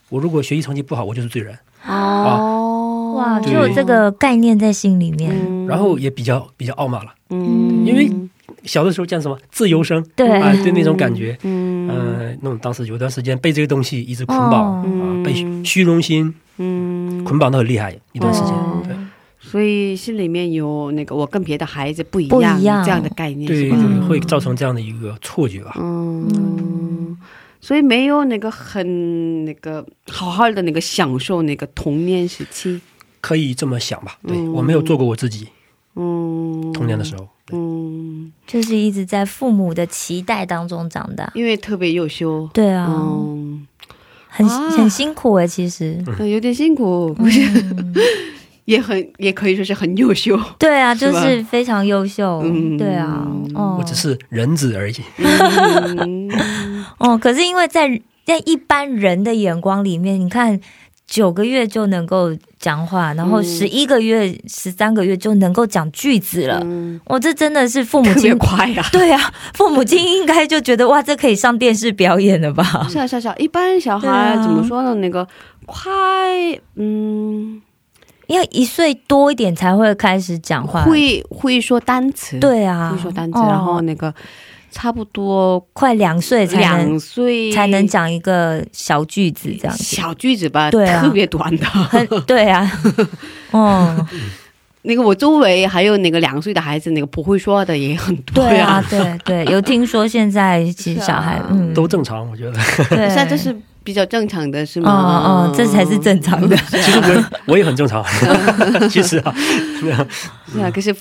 [0.10, 1.58] 我如果学习成绩不好，我就是罪人。
[1.88, 7.12] 哦，哇，就有这个概念在心里面，嗯然后也比较比较傲慢了。
[7.30, 8.12] 嗯，因为
[8.66, 10.30] 小的时候叫什么自由生，对。
[10.30, 14.84] 啊，对那种感觉，嗯嗯，那种当时有段时间被这个东西一直捆绑、哦。
[14.84, 18.50] 啊，被虚荣心嗯，捆绑的很厉害一段时间。
[18.52, 18.82] 哦。
[18.86, 18.96] 对。
[19.40, 22.84] 所以心里面有那个我跟别的孩子不一不样一样。
[22.84, 23.66] 这样的概念对。
[23.66, 23.78] 是吧？
[23.78, 25.62] 对，会造成这样的一个错觉。
[25.64, 25.78] 吧。
[25.80, 27.16] 嗯，
[27.62, 32.82] 所以没有那个很那个好好的那个享受那个童年时期，
[33.22, 34.18] 可以这么想吧？
[34.28, 34.52] 对、嗯。
[34.54, 35.48] 我没有做过我自己
[35.96, 43.66] 嗯，童年的时候，嗯，就是一直在父母的期待当中长大，因为特别优秀，对啊，嗯，
[44.28, 44.70] 很啊。
[44.72, 47.42] 很辛苦哎，其实， 呃有点辛苦，不是。
[48.66, 52.76] 也很也可以说是很优秀，对啊，就是非常优秀，嗯。
[52.76, 53.24] 对啊，
[53.54, 53.78] 哦。
[53.80, 54.96] 我只是人子而已。
[55.20, 56.28] 嗯。
[56.98, 60.60] 哦，可是因为在在一般人的眼光里面，你看
[61.08, 68.36] 九个月就能够讲话，然后嗯十一个月、十三个月就能够讲句子了，嗯我、这真的是父母亲。
[68.38, 68.84] 快呀。
[68.92, 69.20] 对啊，
[69.54, 72.64] 父母亲应该就觉得哇，这可以上电视表演了吧？
[72.90, 74.96] 是啊是啊是啊，一般小孩啊怎么说呢？
[74.96, 75.28] 那个
[75.68, 75.92] 快，
[76.76, 77.62] 嗯，
[78.28, 80.84] 要一岁多一点才会开始讲话。
[80.84, 84.14] 会会说单词，，对啊，会说单词，哦然后那个
[84.78, 89.82] 差不多快两岁才能两岁才能讲一个小句子这样子。
[89.82, 91.66] 小句子吧，对啊特别短的。
[91.88, 92.70] 很对啊，
[93.52, 94.06] 哦，
[94.84, 99.18] 那个我周围还有那个两岁的孩子，那个不会说的也很多呀对啊，。
[99.24, 102.54] 对对，有听说现在其实小孩，嗯，都正常，我觉得。
[102.90, 105.24] 对，现在这是比较正常的，是哦吗？
[105.26, 106.58] 哦，这才是正常的。
[106.68, 108.04] 其实我也我也很正常，
[108.92, 109.34] 其实啊，
[109.80, 110.94] 是啊，可是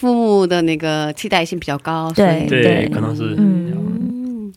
[0.00, 4.54] 父母的那个期待性比较高，对对，可能是嗯，嗯，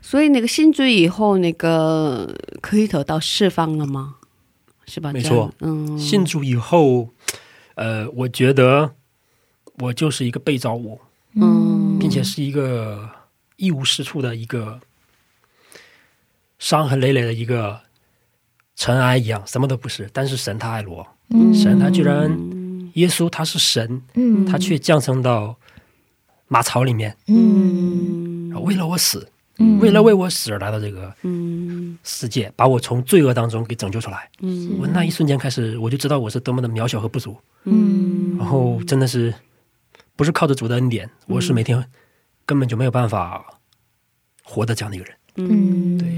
[0.00, 4.14] 所以那个信主以后，那个可以得到释放了吗？
[4.86, 5.12] 是吧？
[5.12, 7.10] 没错，嗯，信主以后，
[7.74, 8.94] 呃，我觉得
[9.80, 10.98] 我就是一个被造物，
[11.34, 13.10] 嗯，并且是一个
[13.56, 14.80] 一无是处的一个
[16.58, 17.78] 伤痕累累的一个
[18.74, 20.08] 尘埃一样，什么都不是。
[20.14, 22.34] 但是神他爱我，嗯神他居然，
[22.94, 24.44] 耶稣他是神，嗯。
[24.46, 25.56] 他却降生到
[26.48, 28.52] 马槽里面，嗯。
[28.62, 29.78] 为了我死，嗯。
[29.78, 31.98] 为了为我死而来到这个嗯。
[32.02, 34.28] 世界，把我从罪恶当中给拯救出来。
[34.40, 34.76] 嗯。
[34.78, 37.36] 我那一瞬间开始，我就知道我是多么的渺小和不足。
[37.64, 38.36] 嗯。
[38.38, 39.34] 然后真的是
[40.16, 41.84] 不是靠着主的恩典，我是每天
[42.44, 43.44] 根本就没有办法
[44.42, 45.14] 活的这样的一个人。
[45.36, 46.08] 嗯，对。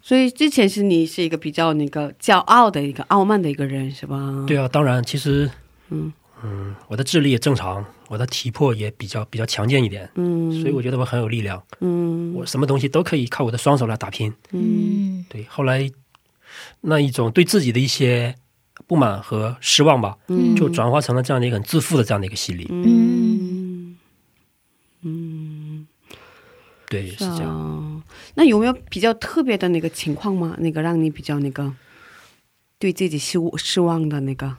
[0.00, 4.44] 所以之前是你是一个比较那个骄傲的一个傲慢的一个人，是吧？
[4.46, 5.50] 对啊，当然，其实
[5.90, 6.12] 嗯
[6.42, 14.30] 嗯，我的智力也正常，我的体魄也比较比较强健一点，嗯，所以我觉得我很有力量，嗯我什么东西都可以靠我的双手来打拼。
[14.52, 15.90] 嗯嗯对，后来
[16.82, 18.34] 那一种对自己的一些
[18.86, 22.66] 不满和失望吧，嗯就转化成了这样的一个很自负的这样的一个心理。
[22.68, 23.96] 嗯
[25.02, 25.86] 嗯，
[26.88, 27.48] 对，是这样。
[27.48, 28.02] 啊。
[28.34, 30.56] 那有没有比较特别的那个情况吗？
[30.58, 31.72] 那个让你比较那个
[32.78, 34.56] 对自己失失望的那个？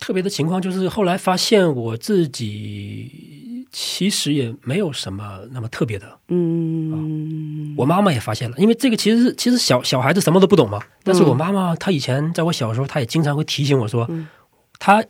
[0.00, 6.06] 特别的情况，就是后来发现我自己其实也没有什么那么特别的。
[6.28, 10.80] 嗯我妈妈也发现了，因为这个其实其实小小孩子什么都不懂嘛。
[11.04, 14.26] 但是我妈妈她以前在我小时候，她也经常会提醒我说，嗯
[14.78, 15.04] 她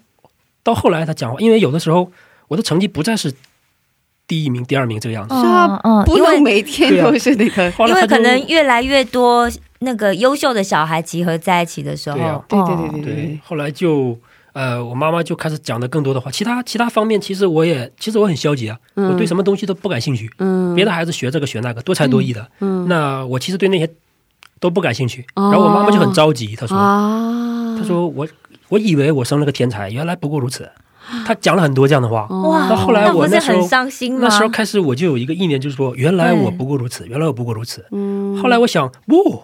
[0.62, 2.10] 到后来她讲话，因为有的时候
[2.48, 3.32] 我的成绩不再是
[4.26, 5.34] 第一名、第二名这个样子。
[5.34, 7.64] 是啊嗯，不因为能每天都是那个。
[7.64, 14.18] 因为后来可能越来越多那个优秀的小孩集合在一起的时候，对啊对对对对，后来就
[14.52, 16.30] 呃，我妈妈就开始讲的更多的话。
[16.30, 20.30] 其他其他方面，其实我也其实我很消极啊，我对什么东西都不感兴趣。
[20.38, 23.88] 嗯别的孩子学这个学那个，多才多艺的，嗯那我其实对那些
[24.58, 25.24] 都不感兴趣。
[25.34, 28.26] 哦然后我妈妈就很着急，她说：“啊，她说我
[28.68, 30.68] 我以为我生了个天才，原来不过如此。”
[31.26, 32.26] 她讲了很多这样的话。
[32.28, 34.20] 哇，那后来我那时候很伤心吗？
[34.22, 37.84] 那时候开始我就有一个意念，就是说，原来我不过如此，原来我不过如此。
[38.40, 39.42] 后来我想，不，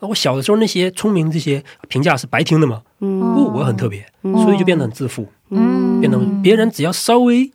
[0.00, 6.00] 我小的时候那些聪明这些评价是白听的嘛，不，我很特别，所以就变得很自负，嗯。
[6.00, 7.52] 变得别人只要稍微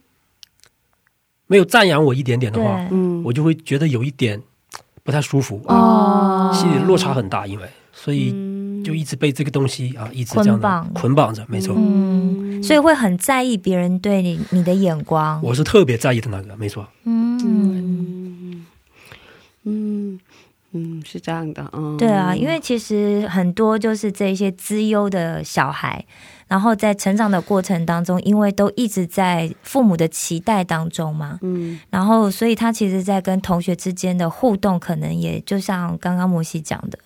[1.47, 4.41] 没有赞扬我一点点的话，嗯我就会觉得有一点
[5.03, 8.31] 不太舒服，啊，心里落差很大，因为所以
[8.85, 15.41] 就一直被这个东西啊一直这样的捆绑捆绑着，没错，嗯，所以会很在意别人对你你的眼光。
[15.43, 18.65] 我是特别在意的那个，没错，嗯，
[19.63, 20.19] 嗯
[20.73, 26.05] 嗯，是这样的，嗯，对啊，因为其实很多就是这些资优的小孩，
[26.47, 31.79] 然后在成长的过程当中，因为都一直在父母的期待当中嘛，嗯。
[31.89, 36.99] 然后所以他其实，在跟同学之间的互动，可能也就像刚刚摩西讲的，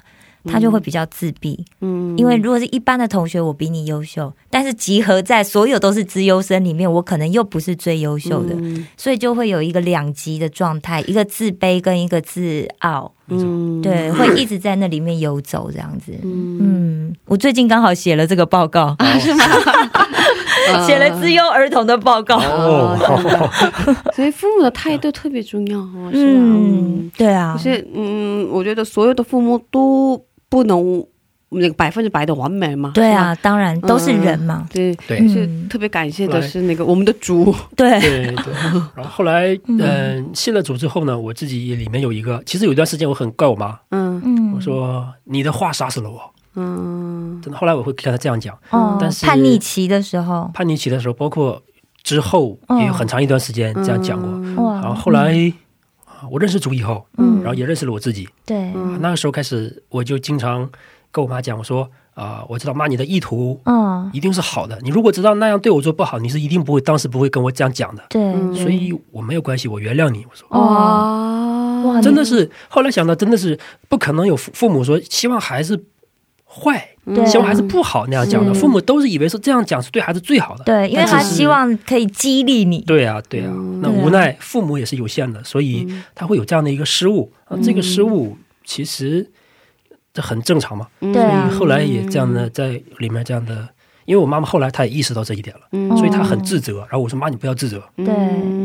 [0.45, 1.63] 他就会比较自闭。
[1.81, 8.87] 嗯，因为如果是一般的同学，我比你优秀，但是集合在所有都是资优生里面，我可能又不是最优秀的，嗯。
[8.97, 13.11] 所以就会有一个两极的状态，一个自卑跟一个自傲。
[13.33, 16.11] 嗯，对，会一直在那里面游走这样子。
[16.21, 18.93] 嗯，嗯，我最近刚好写了这个报告，
[20.85, 22.37] 写了资优儿童的报告。
[22.37, 22.97] 哦，
[24.13, 26.41] 所以父母的态度特别重要哦，是吧？
[26.41, 27.53] 嗯，对啊。
[27.55, 30.21] 可，是，嗯，我觉得所有的父母都
[30.51, 31.01] 不能
[31.53, 32.91] 那个百分之百的完美嘛。
[32.93, 34.67] 对啊，当然都是人嘛。
[34.71, 35.25] 对，对。
[35.27, 38.53] 是特别感谢的是那个我们的主，对，对对，
[38.95, 44.21] 然后后来，嗯、信了主之后呢，我自己里面有一个，其实有一段时间我很怪我妈，嗯。
[44.25, 46.19] 嗯，我说你的话杀死了我，
[46.55, 47.39] 嗯。
[47.41, 47.57] 真的。
[47.57, 51.61] 后来我会跟她这样讲，哦但，是叛逆期的时候，叛逆期的时候，包括
[52.03, 54.63] 之后也有很长一段时间这样讲过。
[54.65, 55.53] 哇，然后后来、啊
[56.29, 57.41] 我认识主以后，嗯。
[57.41, 60.69] 然后也认识了我自己，对，啊那个时候开始我就经常
[61.11, 68.53] 跟我妈讲，我说啊、我知道妈你的意图嗯，一定是好的，你如果知道那样对我做不好，你是一定不会当时不会跟我这样讲的，对，嗯。
[68.53, 70.23] 所以我没有关系，我原谅你。
[70.29, 70.47] 我说。
[70.49, 72.01] 哇哇。
[72.01, 73.57] 真的是，后来想到，真的是
[73.89, 75.83] 不可能有父父母说希望孩子
[76.53, 78.53] 坏，对希望孩子不好那样讲的。
[78.53, 80.63] 父母都是以为是这样讲是对孩子最好的。
[80.65, 82.81] 对，因为他但是希望可以激励你。
[82.81, 83.53] 对啊，对啊。
[83.81, 87.31] 那无奈父母也是有限的，所以他会有这样的一个失误。
[87.45, 89.29] 啊，这个失误其实
[90.13, 90.87] 这很正常嘛。
[90.99, 93.69] 对啊所以后来也这样的在里面这样的，
[94.05, 96.79] 因为我妈妈后来她也意识到这一点了，嗯所以她很自责。
[96.79, 97.81] 然后我说妈，你不要自责。
[97.95, 98.05] 对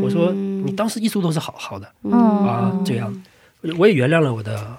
[0.03, 3.23] 我说你当时一直都是好好的嗯啊，这样，
[3.77, 4.77] 我也原谅了我的，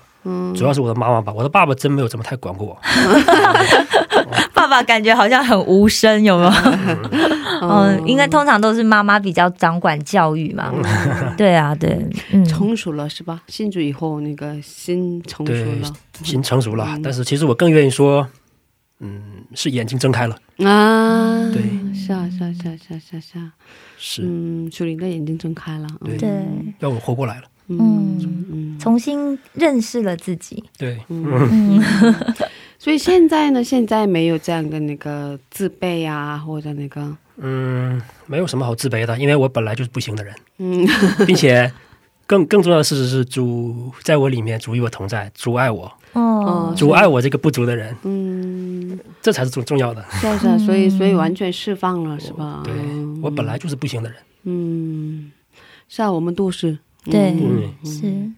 [0.54, 2.78] 主要是我的妈妈吧，我的爸爸真没有怎么太管过我。
[4.52, 6.50] 爸爸感觉好像很无声，有没有？
[7.62, 10.72] 嗯，应该通常都是妈妈比较掌管教育嘛。
[11.36, 11.98] 对啊，对，
[12.32, 13.42] 嗯，成熟了是吧？
[13.48, 15.92] 信主以后那个心成熟了。
[16.22, 18.28] 心成熟了，但是其实我更愿意说，
[19.00, 19.22] 嗯，
[19.54, 21.62] 是眼睛睁开了，啊，对，
[21.94, 23.52] 是啊是啊是啊是啊是啊
[23.96, 26.10] 是嗯，属灵的眼睛睁开了，嗯。
[26.10, 26.30] 对对，
[26.80, 27.42] 让我活过来了。
[27.68, 28.18] 嗯，
[28.50, 30.64] 嗯，重新认识了自己。
[30.78, 31.82] 对，嗯，
[32.78, 40.88] 所以现在呢，现在没有这样的那个自卑啊，或者那个，嗯，没有什么好自卑的，因为我本来就是不行的人，嗯。
[41.26, 41.70] 并且
[42.26, 50.04] 更更重要的事实是主在我里面，主与我同在，主爱我，哦，主爱我这个不足的人，嗯，这才是最重要的。
[50.12, 52.62] 是啊是啊，所以所以完全释放了是吧？
[52.64, 53.20] 对嗯。
[53.22, 54.18] 我本来就是不行的人。
[54.44, 55.32] 嗯，
[55.88, 56.78] 是啊，我们都是。
[57.10, 58.30] 对嗯，是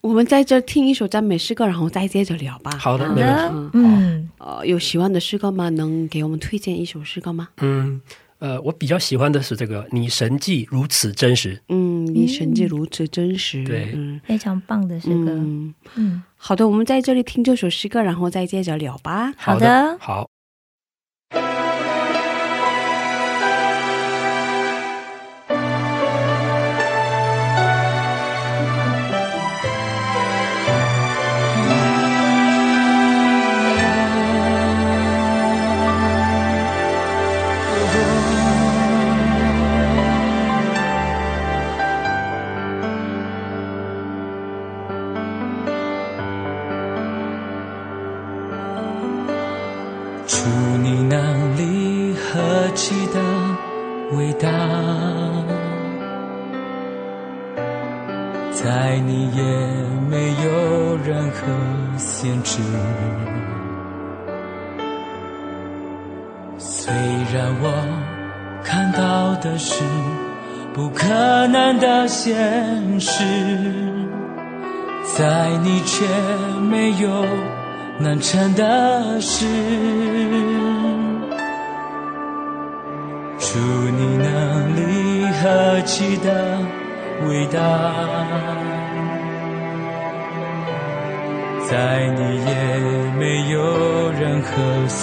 [0.00, 2.70] 我们在这听一首赞美诗歌，然后再接着聊吧。
[2.78, 5.68] 好的嗯没问题嗯嗯，呃，有喜欢的诗歌吗？
[5.68, 7.48] 能给我们推荐一首诗歌吗？
[7.58, 8.00] 嗯，
[8.38, 13.62] 呃，我比较喜欢的是这个“你神迹如此真实嗯，你神迹如此真实。
[13.64, 15.32] 对嗯，非常棒的诗歌。
[15.32, 19.34] 嗯，嗯，好的，我们在这里听这首诗歌，然后再接着聊吧”。。
[19.36, 20.29] 好的的，好。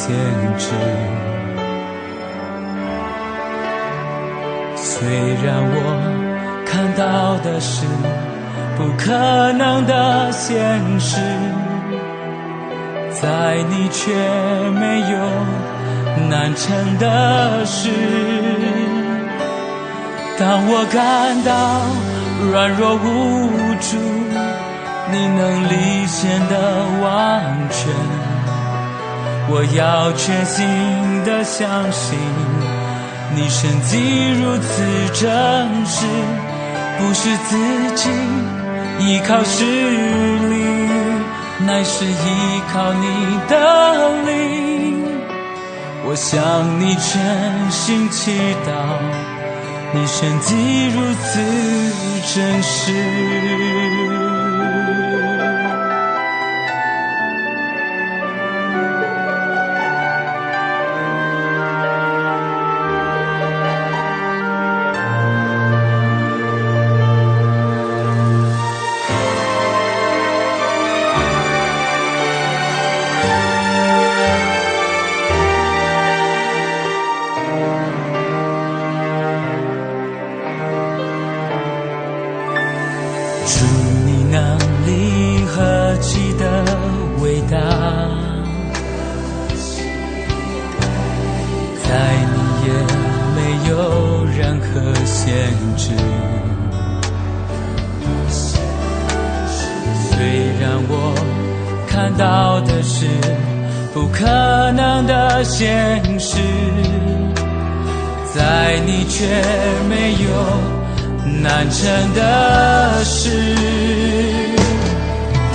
[0.08, 0.16] 限
[0.58, 0.72] 制。
[4.76, 5.05] 虽
[5.43, 5.76] 然我
[6.66, 7.86] 看到的是
[8.78, 11.20] 不可能的现实。
[13.20, 14.14] 在你却
[14.80, 15.18] 没有
[16.30, 17.89] 难成的事。
[20.38, 21.51] 当我感到
[22.51, 22.97] 软弱无
[23.82, 23.97] 助，
[25.12, 26.53] 你能力显的
[27.01, 27.91] 完全
[29.50, 30.66] 我要全心
[31.24, 32.20] 的相信，
[33.34, 34.84] 你身体如此
[35.14, 35.26] 真
[35.86, 36.06] 实，
[36.98, 37.56] 不是自
[37.95, 38.10] 己
[39.00, 39.64] 依靠实
[40.50, 40.56] 力，
[41.66, 43.54] 乃是依靠你的
[44.26, 45.06] 灵。
[46.04, 48.32] 我向你全心祈
[48.66, 48.70] 祷，
[49.93, 51.39] 你身体如此
[52.36, 53.87] 真实。
[95.48, 95.91] 坚持
[100.10, 101.14] 虽然我
[101.88, 103.06] 看到的是
[103.93, 104.26] 不可
[104.74, 106.38] 能的现实
[108.36, 109.26] 在你却
[109.88, 110.30] 没有
[111.41, 113.30] 难成的事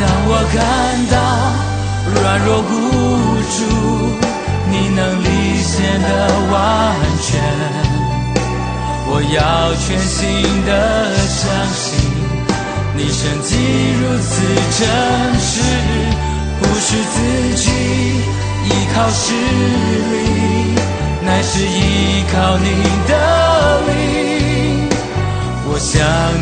[0.01, 1.17] 当我感到
[2.21, 2.73] 软弱无
[3.53, 3.59] 助
[4.71, 6.09] 你能理解的
[6.51, 6.53] 完
[7.21, 7.82] 全。
[9.15, 10.25] 我要全心
[10.65, 10.71] 的
[11.29, 11.45] 相
[11.75, 12.01] 信，
[12.97, 13.53] 你神迹
[14.01, 14.41] 如此
[14.79, 14.81] 真
[15.39, 15.53] 实，
[16.59, 17.21] 不是自
[17.55, 17.69] 己
[18.65, 19.37] 依靠实
[20.13, 20.15] 力。
[21.27, 22.65] 乃是依靠你
[23.07, 23.13] 的
[23.87, 24.89] 灵，
[25.69, 25.93] 我向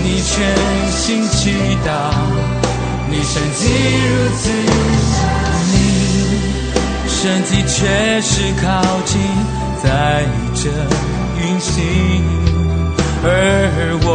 [0.04, 0.30] 你全
[0.92, 1.50] 心祈
[1.84, 1.90] 祷，
[3.10, 3.66] 你神迹
[4.06, 4.42] 如此
[7.18, 7.42] 真
[11.60, 12.39] 实。
[13.22, 14.08] 而我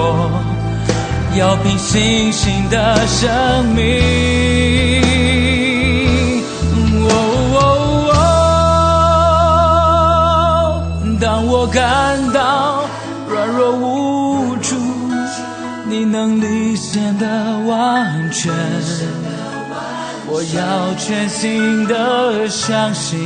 [1.38, 4.04] 要凭星星的生命。
[11.18, 12.86] 当我感到
[13.28, 14.76] 软弱无助，
[15.88, 17.26] 你能力显得
[17.68, 18.54] 完全。
[20.28, 23.20] 我要全心的相信，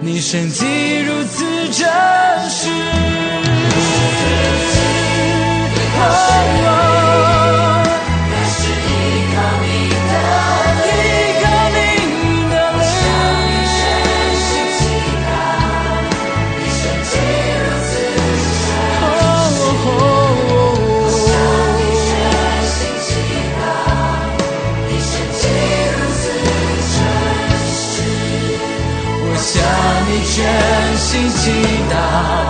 [0.00, 0.64] 你神迹
[1.00, 1.86] 如此真
[2.48, 2.70] 实。
[29.28, 29.62] 我向
[30.08, 31.50] 你全心祈
[31.90, 32.45] 祷，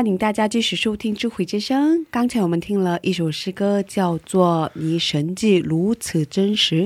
[0.00, 1.98] 欢迎大家继续收听《智慧之声》。
[2.10, 6.84] 刚才我们听了一首诗歌，叫做《你神迹如此真实》。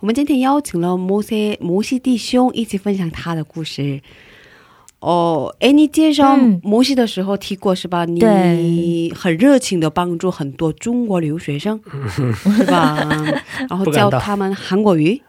[0.00, 4.00] 我们今天邀请了摩西摩西弟兄一起分享他的故事。
[5.00, 8.06] 哦，哎，你介绍嗯摩西的时候提过是吧？
[8.06, 11.78] 你很热情的帮助很多中国留学生，
[12.08, 12.96] 是吧？
[13.68, 15.20] 然后教他们韩国语。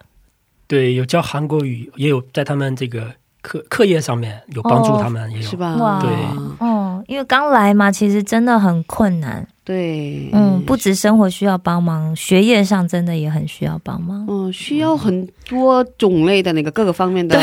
[0.66, 6.00] 对，有教韩国语，也有在他们这个课课业上面有帮助哦他们，也有是吧？
[6.02, 6.10] 对
[6.60, 9.48] 哦，因为刚来嘛，其实真的很困难。
[9.64, 14.26] 对，嗯，不止生活需要帮忙，学业上真的也很需要帮忙。
[14.30, 17.38] 嗯，需要很多种类的那个各个方面的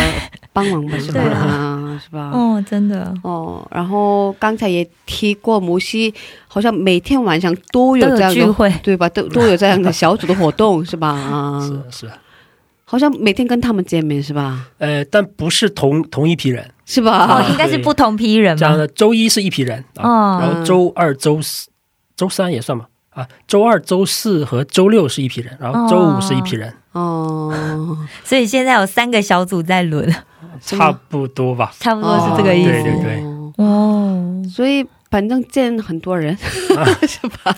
[0.55, 1.21] 帮忙吧，是吧？
[1.21, 2.31] 啊是吧？
[2.33, 6.13] 哦，真的哦，然后刚才也提过，摩西
[6.49, 9.07] 好像每天晚上都有这样的，聚会，对吧？
[9.11, 11.09] 都都有这样的小组的活动，是吧？
[11.11, 11.61] 啊，
[11.91, 12.11] 是是，
[12.87, 14.67] 好像每天跟他们见面，是吧？
[14.79, 17.41] 呃，但不是同同一批人，是吧？
[17.41, 18.61] 哦，应该是不同批人吧？
[18.61, 21.69] 这样的周一是一批人啊，哦然后周二、周四、
[22.17, 22.87] 周三也算吧。
[23.11, 30.13] 啊，周二、周四和周六是一批人，然后周五是一批人，哦，所以现在有三个小组在轮，
[30.61, 31.73] 差不多吧。
[31.79, 32.73] 差不多是这个意思。
[32.73, 36.37] 对对对哦哦，所以反正见很多人，
[37.07, 37.57] 是吧？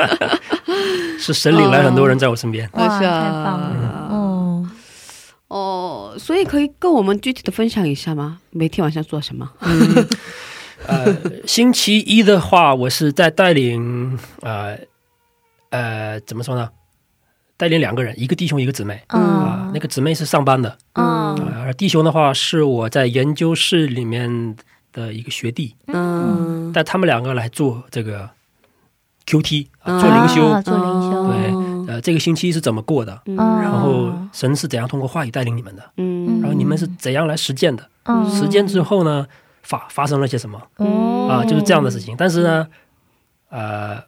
[1.20, 2.66] 是神领来很多人在我身边。
[2.72, 4.08] 哇，是啊太棒了！
[4.10, 4.66] 哦，
[5.50, 8.38] 哦，所以可以跟我们具体的分享一下吗？
[8.50, 9.50] 每天晚上做什么？
[10.86, 11.12] 呃，
[11.44, 14.78] 星期一的话，我是在带领呃
[15.70, 16.70] 呃怎么说呢？
[17.56, 19.02] 带领两个人，一个弟兄，一个姊妹。
[19.08, 21.04] 啊、嗯那个姊妹是上班的，嗯。
[21.04, 24.56] 啊而弟兄的话是我在研究室里面
[24.92, 28.30] 的一个学弟，嗯，带他们两个来做这个
[29.26, 30.46] QT 做灵修。
[30.46, 33.20] 啊做灵修，对呃，这个星期是怎么过的？
[33.36, 35.82] 然后神是怎样通过话语带领你们的？
[35.96, 37.84] 嗯然后你们是怎样来实践的？
[38.04, 39.26] 嗯实践之后呢，
[39.64, 40.62] 发发生了些什么？
[40.76, 42.14] 哦啊，就是这样的事情。
[42.16, 42.68] 但是呢，
[43.48, 44.00] 呃，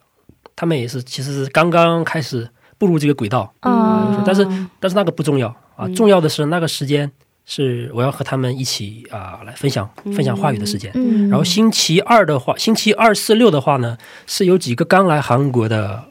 [0.54, 4.46] 他们也是其实是刚刚开始步入这个轨道，嗯但是
[4.78, 7.10] 但是那个不重要啊，重要的是那个时间
[7.44, 10.92] 是我要和他们一起啊、来分享分享话语的时间。
[10.94, 16.04] 嗯然后星期二的话，星期二四六的话呢，是有几个刚来韩国的，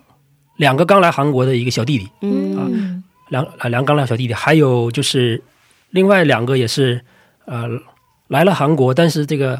[0.61, 3.03] 两个刚来韩国的一个小弟弟，嗯。
[3.29, 5.41] 两啊两个刚来小弟弟，还有就是
[5.89, 7.01] 另外两个也是
[7.45, 7.67] 呃
[8.27, 9.59] 来了韩国，但是这个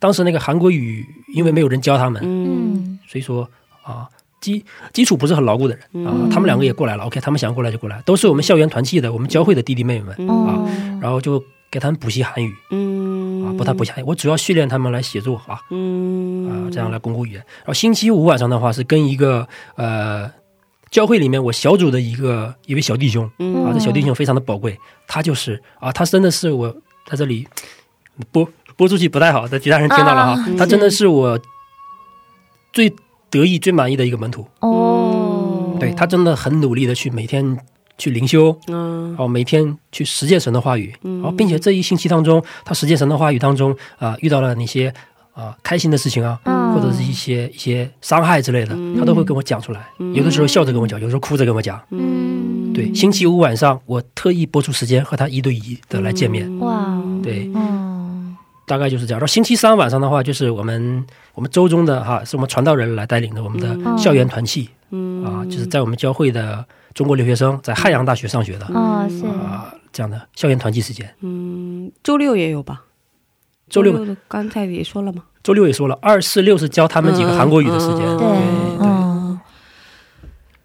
[0.00, 2.98] 当时那个韩国语因为没有人教他们，嗯。
[3.06, 3.48] 所以说
[3.82, 4.08] 啊
[4.40, 10.66] 基基础不是很牢固的人啊，他们两个也过来了，OK，他们想过来就过来，都是我们校园团契的，我们教会的弟弟妹妹们，啊
[11.00, 11.40] 然后就
[11.70, 13.44] 给他们补习韩语嗯。
[13.44, 16.48] 啊，不太补习我主要训练他们来写作啊嗯。
[16.48, 17.38] 啊，这样来巩固语言。
[17.58, 19.46] 然后星期五晚上的话是跟一个
[19.76, 20.30] 呃
[20.90, 23.64] 教会里面我小组的一个一位小弟兄嗯。
[23.64, 26.74] 啊，这小弟兄非常的宝贵，他就是啊，他真的是我
[27.06, 27.46] 在这里
[28.32, 31.40] 播播出去不太好，但其他人听到了哈，啊他真的是我
[32.72, 32.92] 最
[33.30, 34.46] 得意、最满意的一个门徒。
[34.60, 37.58] 哦，对他真的很努力的去每天
[37.96, 39.08] 去灵修，嗯。
[39.10, 44.92] 然后每天去实践神的话语，然后并且这一星期当中，他实践神的话语当中啊、遇到了那些
[45.40, 46.60] 啊、开心的事情啊，嗯。
[46.70, 49.84] 或者是一些一些伤害之类的，他都会跟我讲出来。
[50.14, 51.80] 有的时候笑着跟我讲，有的时候哭着跟我讲。
[51.90, 56.48] 嗯，对，星期五晚上我特意播出时间和他一对一的来见面。
[56.60, 58.36] 哇，对，嗯。
[58.66, 59.18] 大概就是这样。
[59.18, 64.70] 然后星期三晚上的话，就是我们我们周中的哈，是我们传道人来带领的我们的校园团契。
[64.90, 65.24] 嗯。
[65.24, 66.64] 啊，就是在我们教会的
[66.94, 68.66] 中国留学生在汉阳大学上学的。
[68.66, 71.12] 啊是，啊这样的校园团契时间。
[71.22, 72.84] 嗯，周六也有吧？
[73.68, 75.24] 周六的刚才也说了嘛。
[75.42, 78.06] 周六也说了，二四六是教他们几个韩国语的时间。
[78.06, 78.36] 嗯对对，
[78.82, 79.40] 嗯，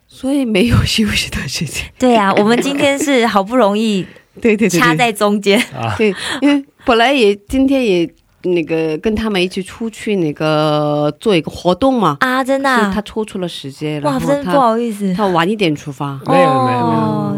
[0.08, 1.86] 所以没有休息的时间。
[1.98, 4.06] 对啊，我们今天是好不容易
[4.42, 8.10] 对 对对，掐在中间，啊，对，因为本来也今天也
[8.44, 16.20] 那个跟他们一起出去那个做一个活动嘛，啊，真的是啊他抽出了时间，哇，真不好意思，他晚一点出发。
[16.28, 17.35] 没有没有没有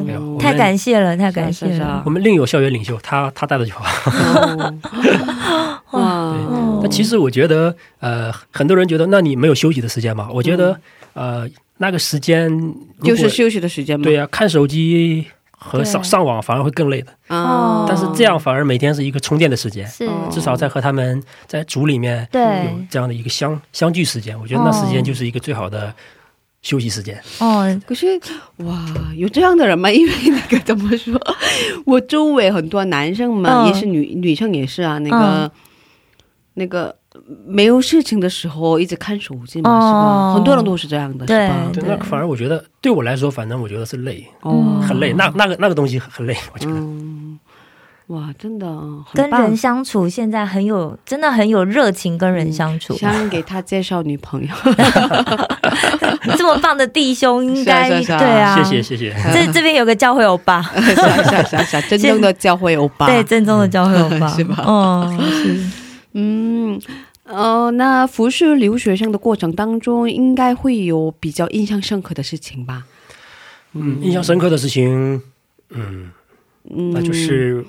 [0.51, 1.75] 太感谢了，太感谢了。
[1.75, 3.85] 是啊是啊，我们另有校园领袖，他他带的就好。
[4.11, 4.73] 哦
[5.91, 6.79] 哇，哦。
[6.83, 10.27] 那其实我觉得，呃，很多人觉得，那你没有休息的时间吗？
[10.31, 10.79] 我觉得，
[11.13, 12.49] 呃，那个时间
[13.03, 14.03] 就是休息的时间嘛。
[14.03, 17.11] 对呀、看手机和上上网反而会更累的。
[17.29, 22.41] 哦，但是这样反而每天是一个充电的时间，是，至少在和他们在组里面对。
[22.41, 25.93] 有这样的一个相相聚时间，我觉得那时间就是一个最好的
[26.61, 27.21] 休息时间。
[27.39, 28.19] 哦，可是
[28.65, 28.85] 哇，
[29.15, 29.89] 有这样的人吗？
[29.91, 31.19] 因为那个怎么说，
[31.85, 35.51] 我周围很多男生嘛，嗯也是女女生也是啊，那个、
[36.55, 36.95] 那个
[37.45, 40.33] 没有事情的时候一直看手机嘛，哦是吧？
[40.35, 41.69] 很多人都是这样的，对是吧？
[41.73, 45.13] 对，那反而我觉得对我来说，反正我觉得是累，哦，很累。
[45.13, 46.75] 那那个那个东西很很累，我觉得。
[48.09, 48.65] 嗯，哇，真的
[49.13, 52.95] 跟人相处，现在很有，真的很有热情跟人相处。
[52.95, 54.49] 想给他介绍女朋友，
[56.37, 58.63] 这么棒的弟兄，应该是啊啊对啊。
[58.63, 59.15] 谢谢谢谢。
[59.33, 65.59] 这这边有个教会欧巴，是啊是啊是啊是啊，真正的教会欧巴，对，正宗的教会欧巴， 是吧哦，是。
[66.13, 66.79] 嗯。
[67.29, 72.85] 呃，那服侍留学生的过程当中，应该会有比较印象深刻的事情吧？
[73.73, 75.21] 嗯，印象深刻的事情，
[75.71, 76.09] 嗯，
[76.69, 77.65] 嗯，那就是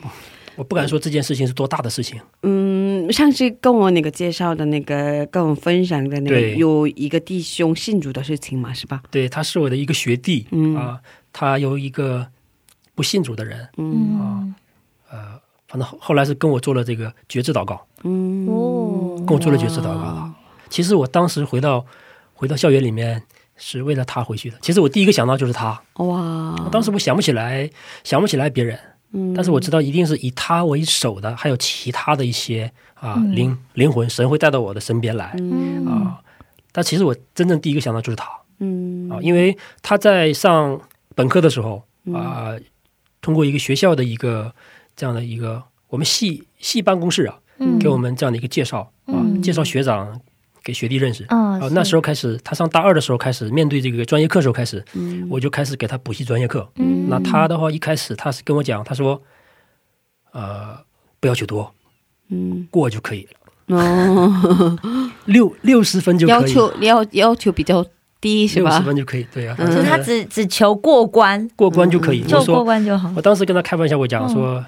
[0.56, 2.20] 我不敢说这件事情是多大的事情。
[2.42, 9.02] 嗯，上次跟我那个介绍的那个，跟我分享的那个，有一个弟兄信主的事情嘛，是吧？
[9.10, 10.74] 对，他是我的一个学弟，嗯。
[10.74, 11.00] 啊，
[11.32, 12.26] 他有一个
[12.94, 14.18] 不信主的人，嗯。
[14.18, 14.44] 啊，
[15.10, 15.18] 呃，
[15.68, 18.46] 反正后后来是跟我做了这个觉知祷告，嗯。
[18.48, 20.02] 哦，跟我做了觉知祷告。
[20.02, 20.30] 的。
[20.68, 21.86] 其实我当时回到
[22.34, 23.22] 回到校园里面
[23.58, 24.56] 是为了他回去的。
[24.62, 27.68] 其实我第一个想到就是他，哇，当时我想不起来
[28.04, 28.78] 想不起来别人，
[29.12, 29.34] 嗯。
[29.34, 33.34] 但是我知道一定是以他为首的，还有其他的一些啊嗯。
[33.34, 35.84] 灵灵魂，神会带到我的身边来嗯。
[35.86, 36.20] 啊。
[36.72, 38.28] 但其实我真正第一个想到就是他
[38.60, 39.10] 嗯。
[39.10, 40.80] 啊，因为他在上
[41.14, 42.14] 本科的时候嗯。
[42.14, 42.54] 啊，
[43.20, 44.54] 通过一个学校的一个
[44.96, 47.78] 这样的一个我们系系办公室啊，嗯。
[47.78, 50.20] 给我们这样的一个介绍啊，嗯介绍学长
[50.62, 51.24] 给学弟认识。
[51.28, 55.26] 啊啊，那时候开始，他上大二的时候开始面对这个专业课的时候开始，嗯。
[55.30, 56.68] 我就开始给他补习专业课。
[56.76, 57.06] 嗯。
[57.08, 59.20] 那他的话一开始他是跟我讲，他说，
[60.32, 60.78] 呃，
[61.20, 61.72] 不要求多，
[62.28, 62.66] 嗯。
[62.70, 63.26] 过就可以
[63.66, 64.78] 了，哦，
[65.26, 67.84] 六六十分就可以，要求要要求比较
[68.20, 68.70] 低是吧？
[68.70, 68.84] 六十？
[68.84, 69.66] 分就可以，对啊，嗯。
[69.66, 72.22] 就是他只只求过关，过关就可以。
[72.22, 73.12] 就过，关就好。
[73.16, 74.28] 我当时跟他开玩笑，我讲嗯。
[74.30, 74.64] 说，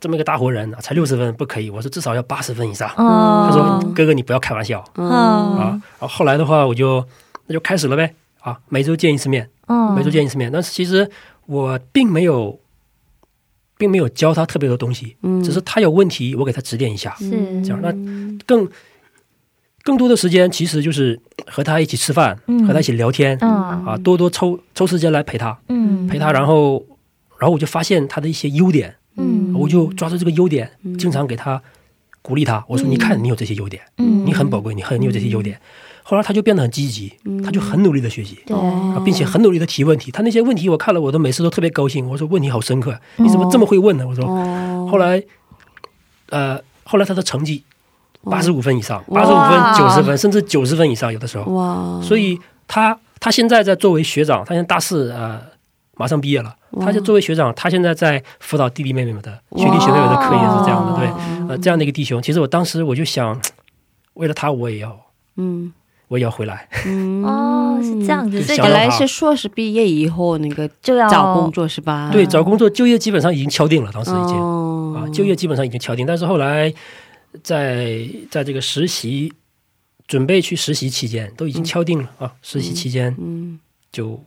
[0.00, 2.88] 这么一个大活人啊才六十分不可以，我说至少要八十分以上。
[2.96, 4.84] 哦，他说：“哥哥，你不要开玩笑。
[4.94, 5.08] 嗯。
[5.08, 5.62] 哦啊！”
[5.98, 7.04] 然后后来的话，我就
[7.46, 8.14] 那就开始了呗。
[8.40, 10.50] 啊，每周见一次面，哦，每周见一次面。
[10.52, 11.10] 但是其实
[11.46, 12.60] 我并没有，
[13.76, 15.42] 并没有教他特别多东西，嗯。
[15.42, 17.14] 只是他有问题，我给他指点一下。
[17.18, 17.30] 是。
[17.62, 17.92] 这样，那
[18.46, 18.68] 更
[19.82, 22.64] 更多的时间其实就是和他一起吃饭，嗯。
[22.66, 23.50] 和他一起聊天、嗯。
[23.84, 26.06] 啊，多多抽抽时间来陪他，嗯。
[26.06, 26.86] 陪他，然后
[27.38, 28.97] 然后我就发现他的一些优点，嗯
[29.58, 31.60] 我就抓住这个优点，经常给他
[32.22, 32.64] 鼓励他。
[32.68, 35.60] 我说：“你看，你有这些优点，嗯你很宝贵，你很你有这些优点。”
[36.02, 37.12] 后来他就变得很积极，
[37.44, 38.38] 他就很努力的学习。
[39.04, 42.08] 并且很努力的提问题，他那些问题我看了，我都每次都特别高兴。
[42.08, 44.06] 我说问题好深刻，你怎么这么会问呢？
[44.08, 45.22] 我说，哦，后来，
[46.30, 47.62] 呃，后来他的成绩
[48.24, 51.44] 八十五分以上，八十五分、九十分，甚至九十分以上，有的时候。
[51.52, 55.40] 哇，所以他他现在在作为学长，他现在大四，呃，
[55.98, 56.54] 马上毕业了。
[56.80, 60.96] 他就作为学长，他现在在辅导弟弟妹妹们的学弟学妹们的课，也是这样的。
[60.96, 63.38] 对，呃，这样的一个弟兄，其实我当时我就想，
[64.14, 64.98] 为了他，我也要，
[65.36, 65.72] 嗯
[66.08, 66.68] 我也要回来。
[66.86, 72.10] 嗯哦，是这样子，所以本来是硕士毕业以后那个就要找工作是吧？
[72.12, 74.36] 对，找工作就业基本上已经敲定了，当时已经。
[74.36, 76.72] 哦啊，就业基本上已经敲定，但是后来
[77.42, 79.32] 在在这个实习
[80.06, 83.60] 准备去实习期间都已经敲定了、啊，实习期间嗯
[83.92, 84.18] 就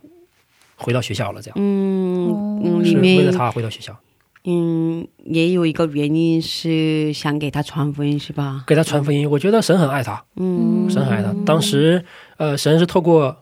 [0.82, 3.96] 回到学校了，这样、嗯嗯，是为了他回到学校，
[4.44, 8.64] 嗯也有一个原因是想给他传福音是吧？
[8.66, 9.30] 给他传福音。
[9.30, 11.32] 我觉得神很爱他，嗯神很爱他。
[11.46, 12.04] 当时
[12.36, 13.41] 呃，神是透过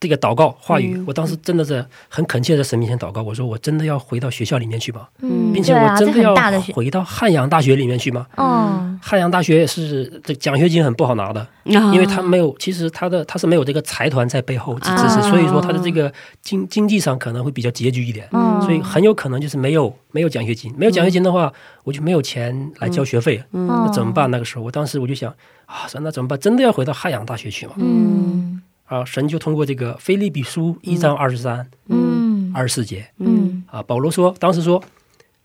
[0.00, 1.04] 这个祷告话语，嗯。
[1.06, 5.08] 我当时真的是很恳切在神面前祷告，我说我真的要回到学校里面去吗？
[5.20, 6.34] 嗯，并且我真的要
[6.74, 8.26] 回到汉阳大学里面去吗？
[8.36, 11.92] 嗯，汉阳大学也是这奖学金很不好拿的，啊。
[11.94, 15.20] 因为他没有，其实他的他是没有这个财团在背后支持，啊。
[15.30, 18.60] 所以说他的这个经经济上可能会比较拮据一点，嗯。
[18.60, 21.50] 所以很有可能就是没有没有奖学金，没有奖学金的话，
[21.84, 23.66] 我就没有钱来交学费，嗯。
[23.66, 24.30] 那怎么办？
[24.30, 25.32] 那个时候，我当时我就想
[25.66, 26.38] 啊，说那怎么办？
[26.38, 27.72] 真的要回到汉阳大学去吗？
[27.76, 32.52] 嗯啊，神就通过这个菲利比书一章二十三、嗯。
[32.54, 33.64] 二十四节嗯。
[33.70, 34.82] 啊，保罗说，当时说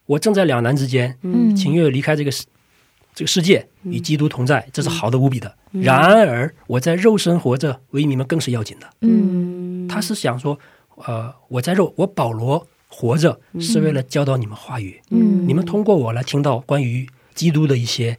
[0.06, 2.46] 我正在两难之间，嗯，情愿离开这个世
[3.14, 5.56] 这个世界，与基督同在，这是好的无比的。
[5.72, 5.82] 嗯。
[5.82, 8.88] 然而我在肉身活着，为你们更是要紧的。
[9.02, 9.88] 嗯。
[9.88, 10.60] 他是想说，
[11.06, 15.48] 呃，我在肉，我保罗活着是为了教导你们话语，嗯。
[15.48, 18.18] 你们通过我来听到关于基督的一些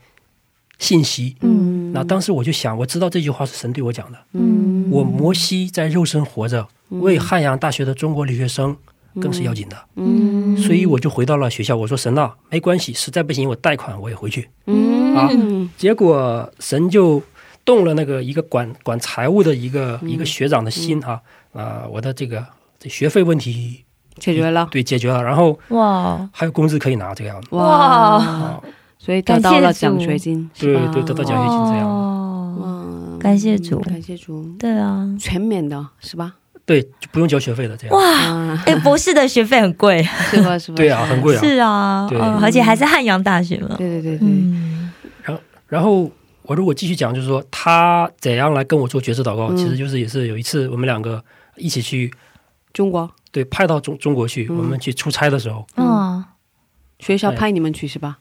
[0.80, 1.36] 信息。
[1.42, 1.92] 嗯。
[1.92, 4.18] 那当时我就想，我知道这句话是神对我讲的。
[4.32, 4.90] 嗯。
[4.90, 8.76] 我摩西在肉身活着，为汉阳大学的中国留学生
[9.20, 9.76] 更是要紧的。
[9.94, 10.56] 嗯。
[10.56, 14.48] 所以我就回到了学校，我说神啊，没关系，实在不行我贷款我也回去。
[14.66, 15.14] 嗯。
[15.14, 15.30] 啊
[15.76, 17.22] 结果神就
[17.64, 21.20] 动了那个一个管管财务的一个、一个学长的心哈
[21.52, 22.44] 啊、我的这个
[22.78, 23.84] 这学费问题
[24.18, 24.68] 解决了。
[24.70, 26.28] 对解决了，然后哇。
[26.32, 27.48] 还有工资可以拿这个样子。
[27.50, 27.64] 哇。
[27.64, 28.62] 啊，
[29.02, 33.80] 所以得到了奖学金，对对得到奖学金这样哦，哇感谢主。
[33.80, 36.34] 感谢主，对啊，全免的是吧？
[36.66, 37.96] 对，就不用交学费了这样。
[37.96, 40.58] 哇，啊，哎，博士的学费很贵，是吧？
[40.58, 40.76] 是吧？
[40.76, 41.40] 对啊，很贵啊。
[41.40, 42.18] 是啊，对。
[42.20, 43.74] 嗯而且还是汉阳大学嘛。
[43.78, 44.92] 对对对对，嗯。
[45.66, 46.10] 然后
[46.42, 49.56] 我如果继续讲，就是说他怎样来跟我做角色祷告，嗯。
[49.56, 51.24] 其实就是也是有一次我们两个
[51.56, 52.12] 一起去
[52.74, 53.10] 中国。
[53.32, 54.58] 对派到中中国去，嗯。
[54.58, 56.22] 我们去出差的时候，嗯。
[56.98, 58.18] 学校派你们去是吧？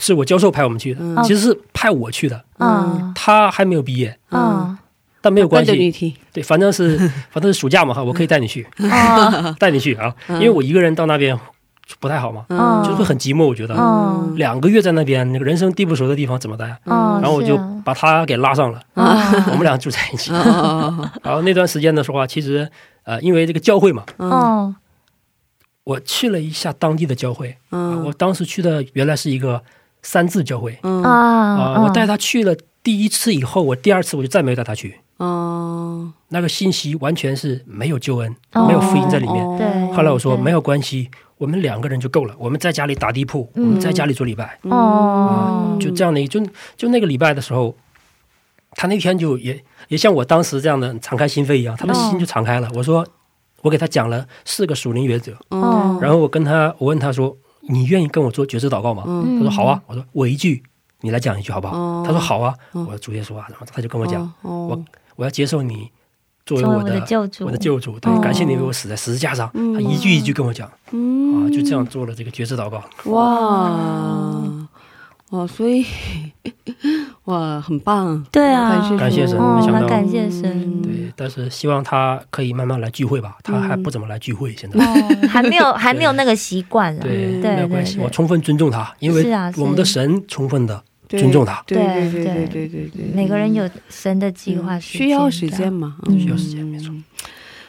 [0.00, 1.22] 是我教授派我们去的，嗯。
[1.22, 2.42] 其实是派我去的。
[2.58, 3.12] 嗯。
[3.14, 4.76] 他还没有毕业，嗯。
[5.20, 6.96] 但没有关系，对，反正是
[7.30, 9.54] 反正是暑假嘛哈，我可以带你去，哦。
[9.58, 10.36] 带你去啊，嗯。
[10.36, 11.38] 因为我一个人到那边
[11.98, 12.82] 不太好嘛，嗯。
[12.82, 13.74] 就是会很寂寞，我觉得。
[13.76, 14.34] 嗯。
[14.36, 16.64] 两个月在那边，那个人生地不熟的地方怎么待？
[16.86, 19.06] 嗯，然后我就把他给拉上了，嗯。
[19.48, 20.32] 我们俩住在一起。
[20.32, 22.66] 哦 然后那段时间的话，其实
[23.04, 24.04] 呃，因为这个教会嘛，
[25.84, 27.56] 我去了一下当地的教会。
[27.70, 29.62] 我当时去的原来是一个
[30.02, 30.78] 三字教会。
[30.82, 31.02] 嗯。
[31.02, 31.12] 啊
[31.74, 35.00] 啊，我带他去了第一次以后，我第二次我就再没有带他去。
[35.18, 38.66] 哦，那个信息完全是没有救恩，哦。
[38.66, 39.44] 没有福音在里面。
[39.44, 39.56] 哦。
[39.58, 39.96] 对。
[39.96, 45.76] 后来我说没有关系，我们两个人就够了，我们在家里打地铺，我嗯们在家里做礼拜，哦。
[45.78, 46.40] 就这样的就
[46.76, 47.74] 就那个礼拜的时候，
[48.72, 52.68] 他那天就也也像我当时这样的敞开心扉一样，他的心就敞开了。
[52.74, 53.06] 我说
[53.60, 57.36] 我给他讲了四个属灵原则，哦，然后我跟他我问他说
[57.70, 59.04] 你愿意跟我做角色祷告吗？
[59.06, 59.80] 嗯他说好啊。
[59.86, 60.62] 我说我一句，
[61.00, 61.76] 你来讲一句好不好？
[61.78, 62.54] 哦他说好啊。
[62.72, 64.84] 哦我说主耶稣啊，然后他就跟我讲，哦，我
[65.16, 65.90] 我要接受你
[66.46, 69.50] 作为我我的的救主我的救主，对，哦感谢你为我死在十字架上。
[69.54, 72.82] 嗯他一句一句跟我讲嗯啊，就这样做了这个角色祷告。
[73.10, 74.68] 哇，
[75.30, 75.86] 哦，所以
[77.24, 84.84] 哇，很棒，对啊，感谢神，他感谢神，对，但是希望他可以慢慢来聚会吧，他还不怎么来聚会，现在。
[85.28, 92.88] 还没有 还没有那个习惯了，对，没有关系，我充分尊重他，因为是啊，我们的神充分的尊重他，对对对对对。
[92.88, 96.92] 对，每个人有神的计划，需要时间嘛，需要时间没错。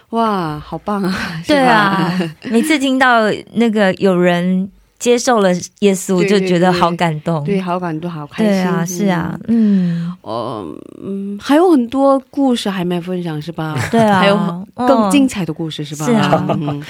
[0.10, 1.14] 哇，好棒啊，
[1.46, 4.72] 对啊，每次听到那个有人。
[5.02, 5.50] 接受了
[5.80, 7.44] 耶稣，就觉得好感动。
[7.44, 8.54] 对，好感动，好开心。
[8.54, 10.68] 对啊，是啊，嗯，哦，
[11.04, 13.76] 嗯，还有很多故事还没分享是吧？
[13.90, 14.38] 对啊 还有
[14.76, 15.44] 更精彩。
[15.44, 16.06] 的故事是吧？
[16.06, 16.82] 是啊嗯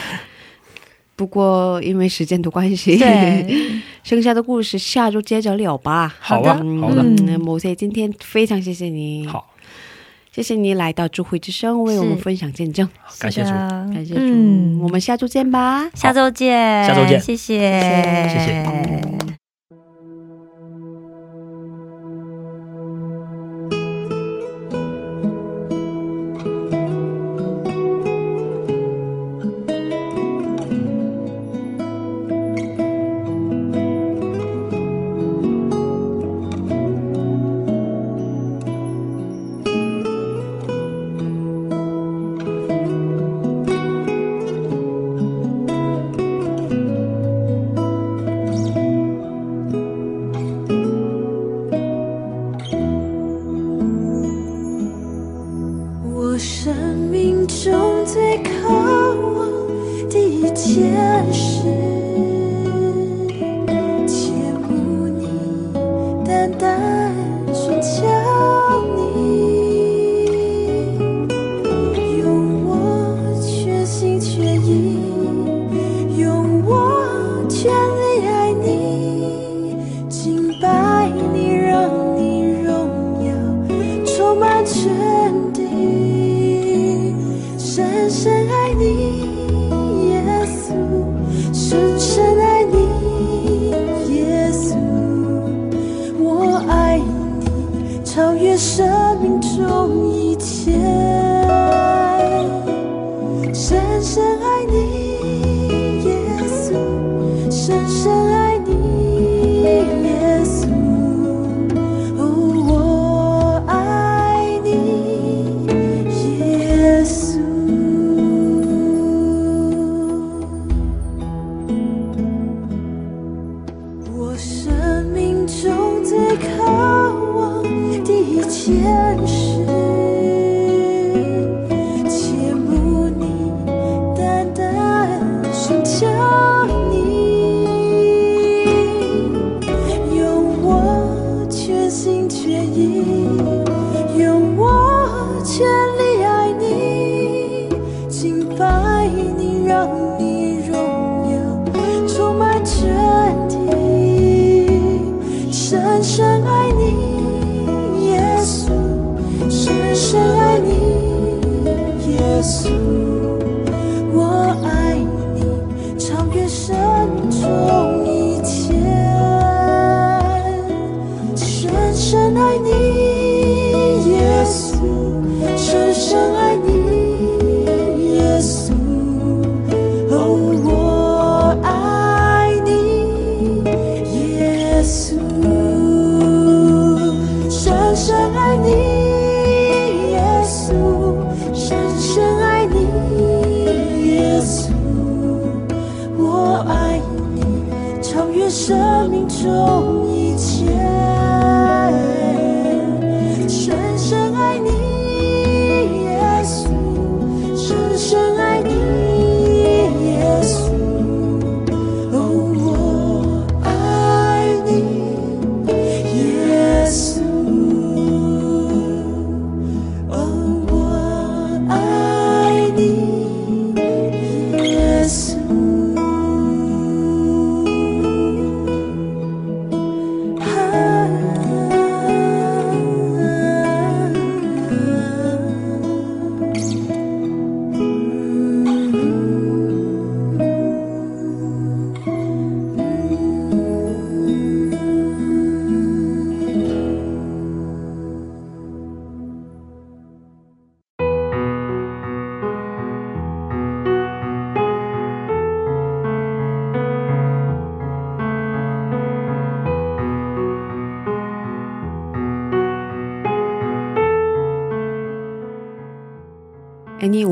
[1.16, 3.47] 不过因为时间的关系，对，
[4.03, 6.14] 剩下的故事下周接着聊吧。
[6.20, 9.47] 好啊，嗯好的，嗯某些今天非常谢谢你，好，
[10.34, 12.88] 谢谢你来到智慧之声为我们分享见证，
[13.19, 13.49] 感谢主。
[13.49, 14.79] 感谢主，嗯。
[14.82, 15.89] 我们下周见吧。
[15.93, 17.19] 下周见，下周见。
[17.19, 17.59] 谢谢，
[18.29, 18.63] 谢谢。
[19.19, 19.20] 我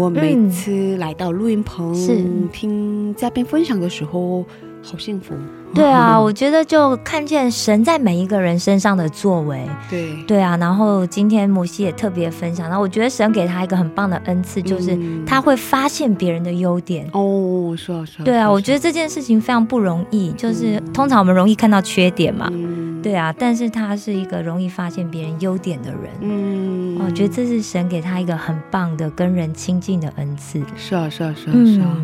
[0.09, 2.25] 每次来到录音棚，是。
[2.51, 4.45] 听嘉宾分享的时候，
[4.91, 5.33] 好幸福。
[5.73, 9.61] 对啊，我觉得就看见神在每一个人身上的作为。
[9.89, 17.07] 对对啊，然后今天摩西也特别分享，然后我觉得神给他一个很棒的恩赐，就是嗯他会发现别人的优点。
[17.13, 18.25] 哦，是啊是啊。
[18.25, 25.99] 对啊，我觉得得这件事情非常不容易，就是通常我们容易看到缺点嘛，嗯对啊，但是他是一个容易发现别人优点的人。
[26.21, 30.61] 嗯哦我觉得这是神给他一个很棒的跟人亲近的恩赐。
[30.75, 31.97] 是啊是啊是啊是啊，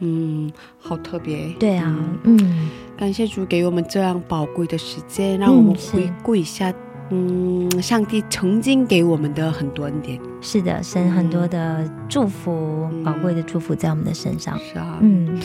[0.00, 1.48] 嗯，嗯，好特别。
[1.58, 1.94] 对啊
[2.24, 6.72] 嗯，嗯，感谢主给我们这样宝贵的时间，让我们回顾一下，
[7.10, 10.20] 嗯，上帝曾经给我们的很多恩典。
[10.40, 14.58] 是的，神很多的祝福，嗯宝贵的祝福在我们的身上。
[14.58, 15.40] 是啊，嗯，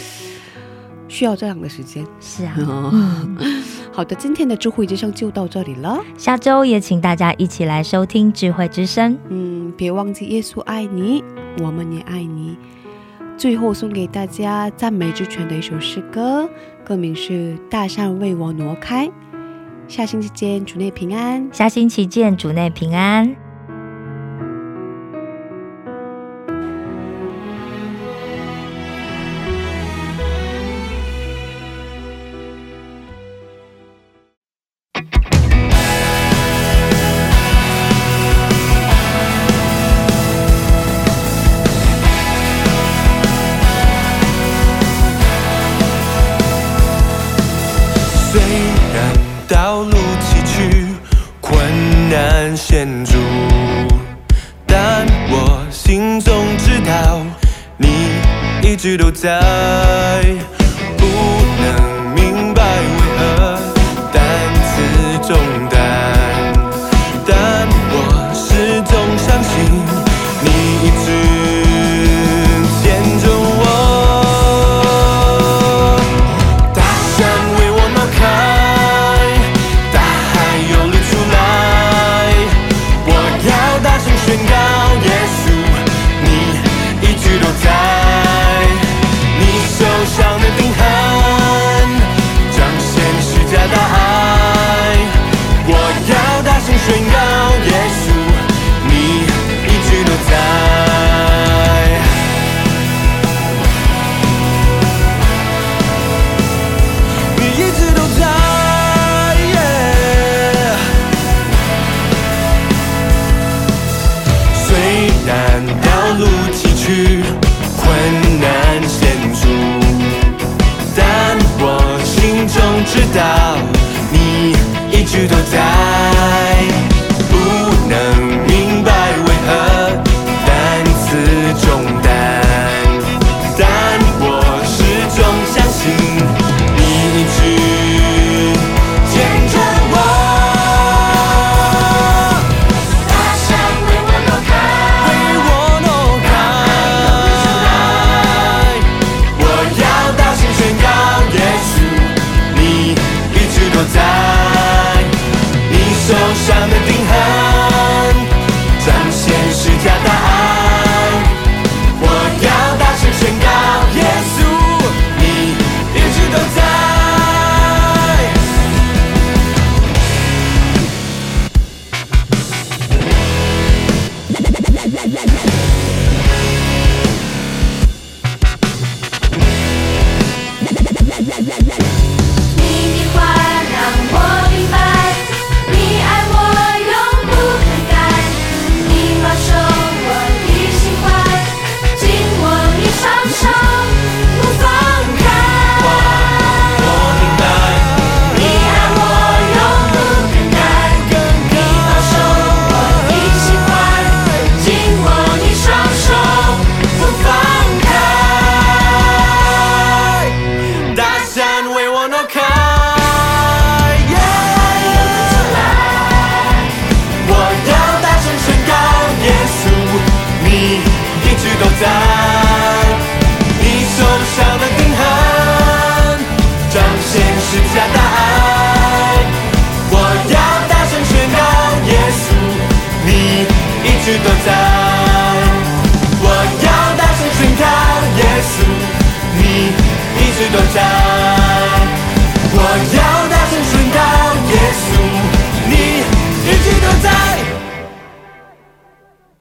[1.08, 2.06] 需要这样的时间。
[2.20, 2.54] 是啊，
[3.92, 6.00] 好的，今天的智慧之声就到这里了。
[6.18, 9.18] 下周也请大家一起来收听智慧之声。
[9.30, 11.24] 嗯，别忘记耶稣爱你，
[11.62, 12.58] 我们也爱你。
[13.44, 16.50] 最后送给大家赞美之泉的一首诗歌，
[16.86, 17.34] 歌名是
[17.70, 19.06] 《大山为我挪开》。
[19.86, 21.50] 下星期见，主内平安。
[21.52, 23.43] 下星期见，主内平安。